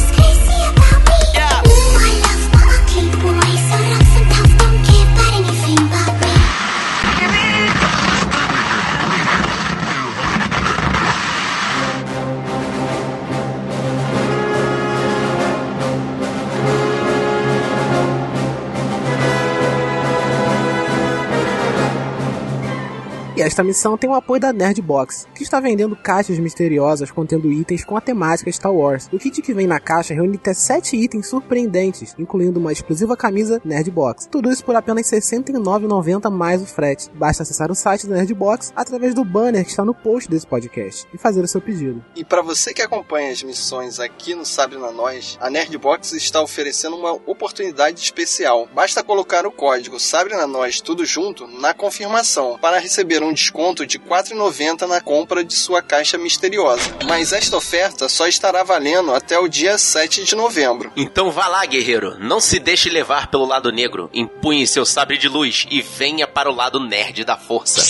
Esta 23.48 23.64
missão 23.64 23.96
tem 23.96 24.10
o 24.10 24.14
apoio 24.14 24.38
da 24.38 24.52
Nerd 24.52 24.82
Box, 24.82 25.26
que 25.34 25.42
está 25.42 25.58
vendendo 25.58 25.96
caixas 25.96 26.38
misteriosas 26.38 27.10
contendo 27.10 27.50
itens 27.50 27.82
com 27.82 27.96
a 27.96 28.00
temática 28.00 28.52
Star 28.52 28.70
Wars. 28.70 29.08
O 29.10 29.18
kit 29.18 29.40
que 29.40 29.54
vem 29.54 29.66
na 29.66 29.80
caixa 29.80 30.12
reúne 30.12 30.36
até 30.36 30.52
7 30.52 30.94
itens 30.94 31.28
surpreendentes, 31.28 32.14
incluindo 32.18 32.60
uma 32.60 32.72
exclusiva 32.72 33.16
camisa 33.16 33.58
Nerd 33.64 33.90
Box. 33.90 34.28
Tudo 34.30 34.50
isso 34.50 34.62
por 34.62 34.76
apenas 34.76 35.10
R$ 35.10 35.18
69,90 35.18 36.30
mais 36.30 36.60
o 36.60 36.66
frete. 36.66 37.08
Basta 37.14 37.42
acessar 37.42 37.72
o 37.72 37.74
site 37.74 38.06
da 38.06 38.16
Nerd 38.16 38.34
Box 38.34 38.70
através 38.76 39.14
do 39.14 39.24
banner 39.24 39.64
que 39.64 39.70
está 39.70 39.82
no 39.82 39.94
post 39.94 40.28
desse 40.28 40.46
podcast 40.46 41.06
e 41.14 41.16
fazer 41.16 41.42
o 41.42 41.48
seu 41.48 41.62
pedido. 41.62 42.04
E 42.14 42.26
para 42.26 42.42
você 42.42 42.74
que 42.74 42.82
acompanha 42.82 43.32
as 43.32 43.42
missões 43.42 43.98
aqui 43.98 44.34
no 44.34 44.44
Sabre 44.44 44.76
na 44.76 44.92
Nós, 44.92 45.38
a 45.40 45.48
Nerdbox 45.48 46.12
está 46.12 46.42
oferecendo 46.42 46.96
uma 46.96 47.12
oportunidade 47.12 47.98
especial. 47.98 48.68
Basta 48.74 49.02
colocar 49.02 49.46
o 49.46 49.50
código 49.50 49.98
Sabre 49.98 50.36
na 50.36 50.46
Nós 50.46 50.82
tudo 50.82 51.06
junto 51.06 51.46
na 51.46 51.72
confirmação 51.72 52.58
para 52.60 52.78
receber 52.78 53.22
um 53.22 53.37
desconto 53.38 53.86
de 53.86 53.98
R$ 53.98 54.04
4,90 54.08 54.86
na 54.86 55.00
compra 55.00 55.44
de 55.44 55.54
sua 55.54 55.80
caixa 55.80 56.18
misteriosa. 56.18 56.82
Mas 57.06 57.32
esta 57.32 57.56
oferta 57.56 58.08
só 58.08 58.26
estará 58.26 58.62
valendo 58.64 59.14
até 59.14 59.38
o 59.38 59.48
dia 59.48 59.78
7 59.78 60.24
de 60.24 60.34
novembro. 60.34 60.92
Então 60.96 61.30
vá 61.30 61.46
lá, 61.46 61.64
guerreiro. 61.64 62.16
Não 62.18 62.40
se 62.40 62.58
deixe 62.58 62.90
levar 62.90 63.28
pelo 63.28 63.46
lado 63.46 63.70
negro. 63.70 64.10
Empunhe 64.12 64.66
seu 64.66 64.84
sabre 64.84 65.16
de 65.16 65.28
luz 65.28 65.66
e 65.70 65.80
venha 65.80 66.26
para 66.26 66.50
o 66.50 66.54
lado 66.54 66.80
nerd 66.80 67.24
da 67.24 67.36
força. 67.36 67.80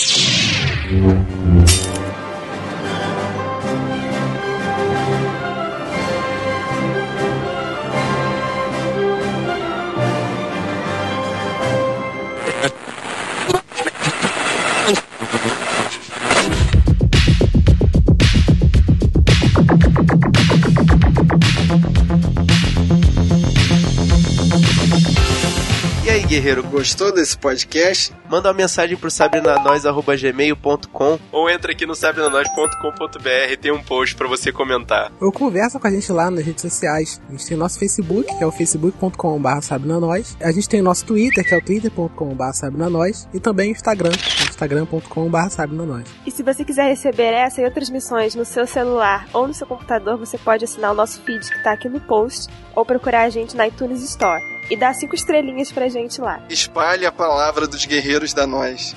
Guerreiro, 26.38 26.62
Gostou 26.62 27.12
desse 27.12 27.36
podcast? 27.36 28.14
manda 28.30 28.48
uma 28.48 28.54
mensagem 28.54 28.96
pro 28.96 29.10
sabrenanois.gmail.com 29.10 31.18
Ou 31.32 31.50
entra 31.50 31.72
aqui 31.72 31.84
no 31.84 31.96
sabrenanois.com.br 31.96 33.56
tem 33.60 33.72
um 33.72 33.82
post 33.82 34.14
para 34.14 34.28
você 34.28 34.52
comentar. 34.52 35.10
Ou 35.20 35.32
conversa 35.32 35.80
com 35.80 35.86
a 35.86 35.90
gente 35.90 36.12
lá 36.12 36.30
nas 36.30 36.44
redes 36.44 36.62
sociais. 36.62 37.20
A 37.28 37.32
gente 37.32 37.46
tem 37.46 37.56
nosso 37.56 37.78
Facebook, 37.78 38.36
que 38.36 38.44
é 38.44 38.46
o 38.46 38.52
facebook.com.br 38.52 39.60
sabrenanois. 39.62 40.36
A 40.40 40.52
gente 40.52 40.68
tem 40.68 40.80
nosso 40.80 41.04
Twitter, 41.06 41.44
que 41.44 41.54
é 41.54 41.56
o 41.56 41.64
twitter.com.br 41.64 42.52
sabrenanois. 42.52 43.28
E 43.34 43.40
também 43.40 43.70
o 43.70 43.72
Instagram, 43.72 44.12
instagram.com.br 44.48 45.48
sabrenanois. 45.50 46.06
E 46.26 46.30
se 46.30 46.42
você 46.42 46.64
quiser 46.64 46.88
receber 46.88 47.32
essa 47.32 47.60
e 47.60 47.64
outras 47.64 47.90
missões 47.90 48.34
no 48.34 48.44
seu 48.44 48.66
celular 48.66 49.26
ou 49.32 49.48
no 49.48 49.54
seu 49.54 49.66
computador, 49.66 50.18
você 50.18 50.38
pode 50.38 50.64
assinar 50.64 50.92
o 50.92 50.94
nosso 50.94 51.20
feed 51.22 51.50
que 51.50 51.62
tá 51.64 51.72
aqui 51.72 51.88
no 51.88 52.00
post 52.00 52.48
ou 52.76 52.84
procurar 52.84 53.22
a 53.22 53.30
gente 53.30 53.56
na 53.56 53.66
iTunes 53.66 54.02
Store. 54.02 54.57
E 54.70 54.76
dar 54.76 54.94
cinco 54.94 55.14
estrelinhas 55.14 55.72
pra 55.72 55.88
gente 55.88 56.20
lá. 56.20 56.40
Espalhe 56.48 57.06
a 57.06 57.12
palavra 57.12 57.66
dos 57.66 57.84
guerreiros 57.86 58.34
da 58.34 58.46
Nós. 58.46 58.94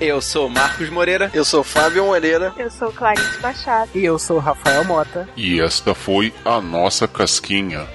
Eu 0.00 0.20
sou 0.22 0.48
Marcos 0.48 0.88
Moreira. 0.88 1.30
Eu 1.34 1.44
sou 1.44 1.62
Fábio 1.62 2.06
Moreira. 2.06 2.54
Eu 2.56 2.70
sou 2.70 2.90
Clarice 2.90 3.40
Machado. 3.40 3.90
E 3.94 4.04
eu 4.04 4.18
sou 4.18 4.36
o 4.36 4.40
Rafael 4.40 4.82
Mota. 4.84 5.28
E 5.36 5.60
esta 5.60 5.94
foi 5.94 6.32
a 6.44 6.60
nossa 6.60 7.06
casquinha. 7.06 7.86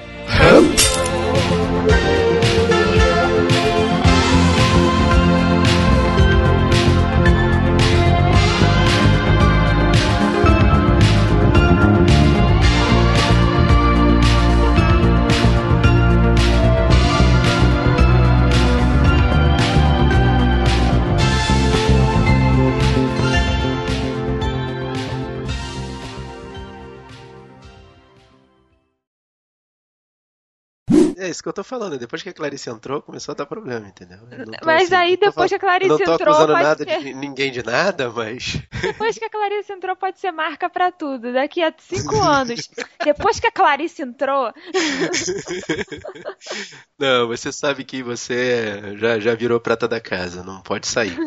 É 31.25 31.29
isso 31.29 31.41
que 31.41 31.49
eu 31.49 31.53
tô 31.53 31.63
falando. 31.63 31.97
Depois 31.97 32.21
que 32.21 32.29
a 32.29 32.33
Clarice 32.33 32.69
entrou, 32.69 33.01
começou 33.01 33.31
a 33.31 33.35
dar 33.35 33.45
problema, 33.45 33.88
entendeu? 33.88 34.19
Mas 34.63 34.85
assim, 34.85 34.95
aí, 34.95 35.17
depois 35.17 35.49
que 35.49 35.55
a 35.55 35.59
Clarice 35.59 35.89
não 35.89 35.97
tô 35.97 36.13
entrou, 36.13 36.33
acusando 36.35 36.53
nada 36.53 36.83
ser- 36.83 36.99
de 36.99 37.13
ninguém 37.13 37.51
de 37.51 37.63
nada, 37.63 38.09
mas. 38.11 38.61
Depois 38.81 39.17
que 39.17 39.25
a 39.25 39.29
Clarice 39.29 39.73
entrou, 39.73 39.95
pode 39.95 40.19
ser 40.19 40.31
marca 40.31 40.69
pra 40.69 40.91
tudo. 40.91 41.33
Daqui 41.33 41.63
a 41.63 41.73
cinco 41.77 42.15
anos. 42.21 42.69
Depois 43.03 43.39
que 43.39 43.47
a 43.47 43.51
Clarice 43.51 44.01
entrou, 44.03 44.53
Não, 46.97 47.27
você 47.27 47.51
sabe 47.51 47.83
que 47.83 48.01
você 48.03 48.95
já, 48.97 49.19
já 49.19 49.35
virou 49.35 49.59
prata 49.59 49.88
da 49.88 49.99
casa, 49.99 50.43
não 50.43 50.61
pode 50.61 50.88
sair. 50.88 51.15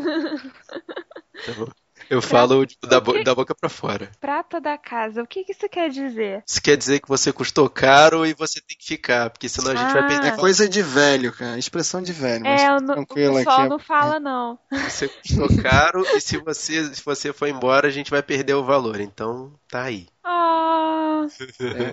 Então, 1.41 1.69
eu 2.11 2.21
falo 2.23 2.65
tipo, 2.67 2.87
da, 2.87 3.01
bo- 3.01 3.13
o 3.13 3.15
quê? 3.15 3.25
da 3.25 3.35
boca 3.35 3.55
pra 3.55 3.69
fora. 3.69 4.11
prata 4.21 4.61
da 4.61 4.77
casa. 4.79 5.23
O 5.23 5.27
que, 5.27 5.45
que 5.45 5.53
isso 5.53 5.69
quer 5.69 5.91
dizer? 5.91 6.43
Isso 6.47 6.61
quer 6.63 6.77
dizer 6.77 7.01
que 7.01 7.09
você 7.09 7.33
custou 7.33 7.69
caro 7.69 8.25
e 8.27 8.35
você 8.35 8.61
tem 8.61 8.77
que 8.79 8.87
ficar, 8.87 9.31
porque 9.31 9.49
senão 9.49 9.73
a 9.73 9.77
gente 9.77 9.93
vai 9.93 10.03
Ah. 10.03 10.07
perder 10.07 10.29
É 10.29 10.37
coisa 10.37 10.69
de 10.69 10.83
velho, 10.83 11.33
cara. 11.33 11.59
Expressão 11.59 12.01
de 12.03 12.13
velho. 12.13 12.43
mas 12.45 12.61
É, 12.63 12.73
o, 12.73 12.81
no- 12.81 13.01
o 13.03 13.07
pessoal 13.07 13.61
aqui. 13.61 13.69
não 13.69 13.79
fala, 13.79 14.19
não. 14.21 14.59
Você 14.89 15.09
custou 15.09 15.49
caro 15.63 16.03
e 16.15 16.21
se 16.21 16.37
você, 16.39 16.95
se 16.95 17.03
você 17.05 17.33
for 17.33 17.49
embora, 17.49 17.89
a 17.89 17.91
gente 17.91 18.11
vai 18.11 18.23
perder 18.23 18.55
o 18.55 18.65
valor. 18.65 19.01
Então, 19.01 19.53
tá 19.69 19.83
aí. 19.83 20.07
Ah, 20.25 20.78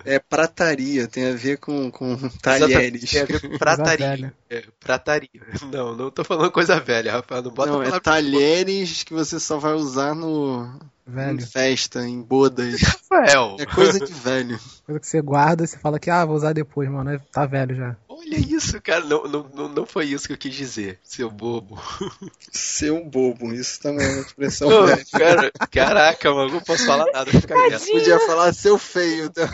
É, 0.05 0.15
é 0.15 0.19
prataria, 0.19 1.07
tem 1.07 1.29
a 1.29 1.35
ver 1.35 1.57
com, 1.57 1.89
com 1.91 2.17
talheres. 2.41 3.09
Tem 3.09 3.21
a 3.21 3.25
ver 3.25 3.41
com 3.41 3.49
prataria. 3.57 4.33
É, 4.49 4.63
prataria. 4.79 5.29
Não, 5.71 5.95
não 5.95 6.11
tô 6.11 6.23
falando 6.23 6.51
coisa 6.51 6.79
velha, 6.79 7.13
Rafael. 7.13 7.41
Não 7.41 7.51
bota 7.51 7.71
Não, 7.71 7.83
é 7.83 7.99
talheres 7.99 9.03
que 9.03 9.13
você 9.13 9.39
só 9.39 9.57
vai 9.57 9.73
usar 9.73 10.13
no 10.13 10.79
em 11.07 11.11
Velho. 11.13 11.45
festa, 11.47 12.01
em 12.07 12.21
bodas. 12.21 12.81
Rafael. 13.09 13.55
É 13.59 13.65
coisa 13.65 13.99
de 13.99 14.11
velho. 14.11 14.59
Coisa 14.85 14.99
que 14.99 15.07
você 15.07 15.21
guarda 15.21 15.63
e 15.63 15.67
você 15.67 15.77
fala 15.77 15.99
que, 15.99 16.09
ah, 16.09 16.25
vou 16.25 16.35
usar 16.35 16.51
depois, 16.53 16.89
mano. 16.89 17.11
é- 17.11 17.19
Tá 17.31 17.45
velho 17.45 17.75
já. 17.75 17.95
Olha 18.09 18.37
isso, 18.37 18.81
cara. 18.81 19.03
Não, 19.05 19.23
não, 19.27 19.49
não, 19.53 19.69
não 19.69 19.85
foi 19.85 20.05
isso 20.07 20.25
que 20.25 20.33
eu 20.33 20.37
quis 20.37 20.53
dizer, 20.55 20.99
seu 21.03 21.29
bobo. 21.29 21.79
Seu 22.51 23.03
bobo, 23.05 23.53
isso 23.53 23.79
também 23.81 24.05
é 24.05 24.09
uma 24.13 24.21
expressão 24.21 24.67
Pô, 24.69 24.85
velha. 24.87 25.05
cara, 25.11 25.51
caraca, 25.69 26.33
mano, 26.33 26.53
não 26.53 26.61
posso 26.61 26.85
falar 26.85 27.05
nada. 27.11 27.29
Fica 27.29 27.53
quieto. 27.53 27.85
Podia 27.85 28.19
falar 28.21 28.53
seu 28.53 28.77
feio. 28.77 29.29
tá? 29.29 29.47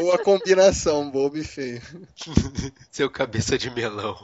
Ou 0.00 0.12
a 0.12 0.18
combinação, 0.18 1.10
bobo 1.10 1.38
e 1.38 1.44
feio. 1.44 1.80
Seu 2.90 3.08
cabeça 3.08 3.56
de 3.56 3.70
melão. 3.70 4.16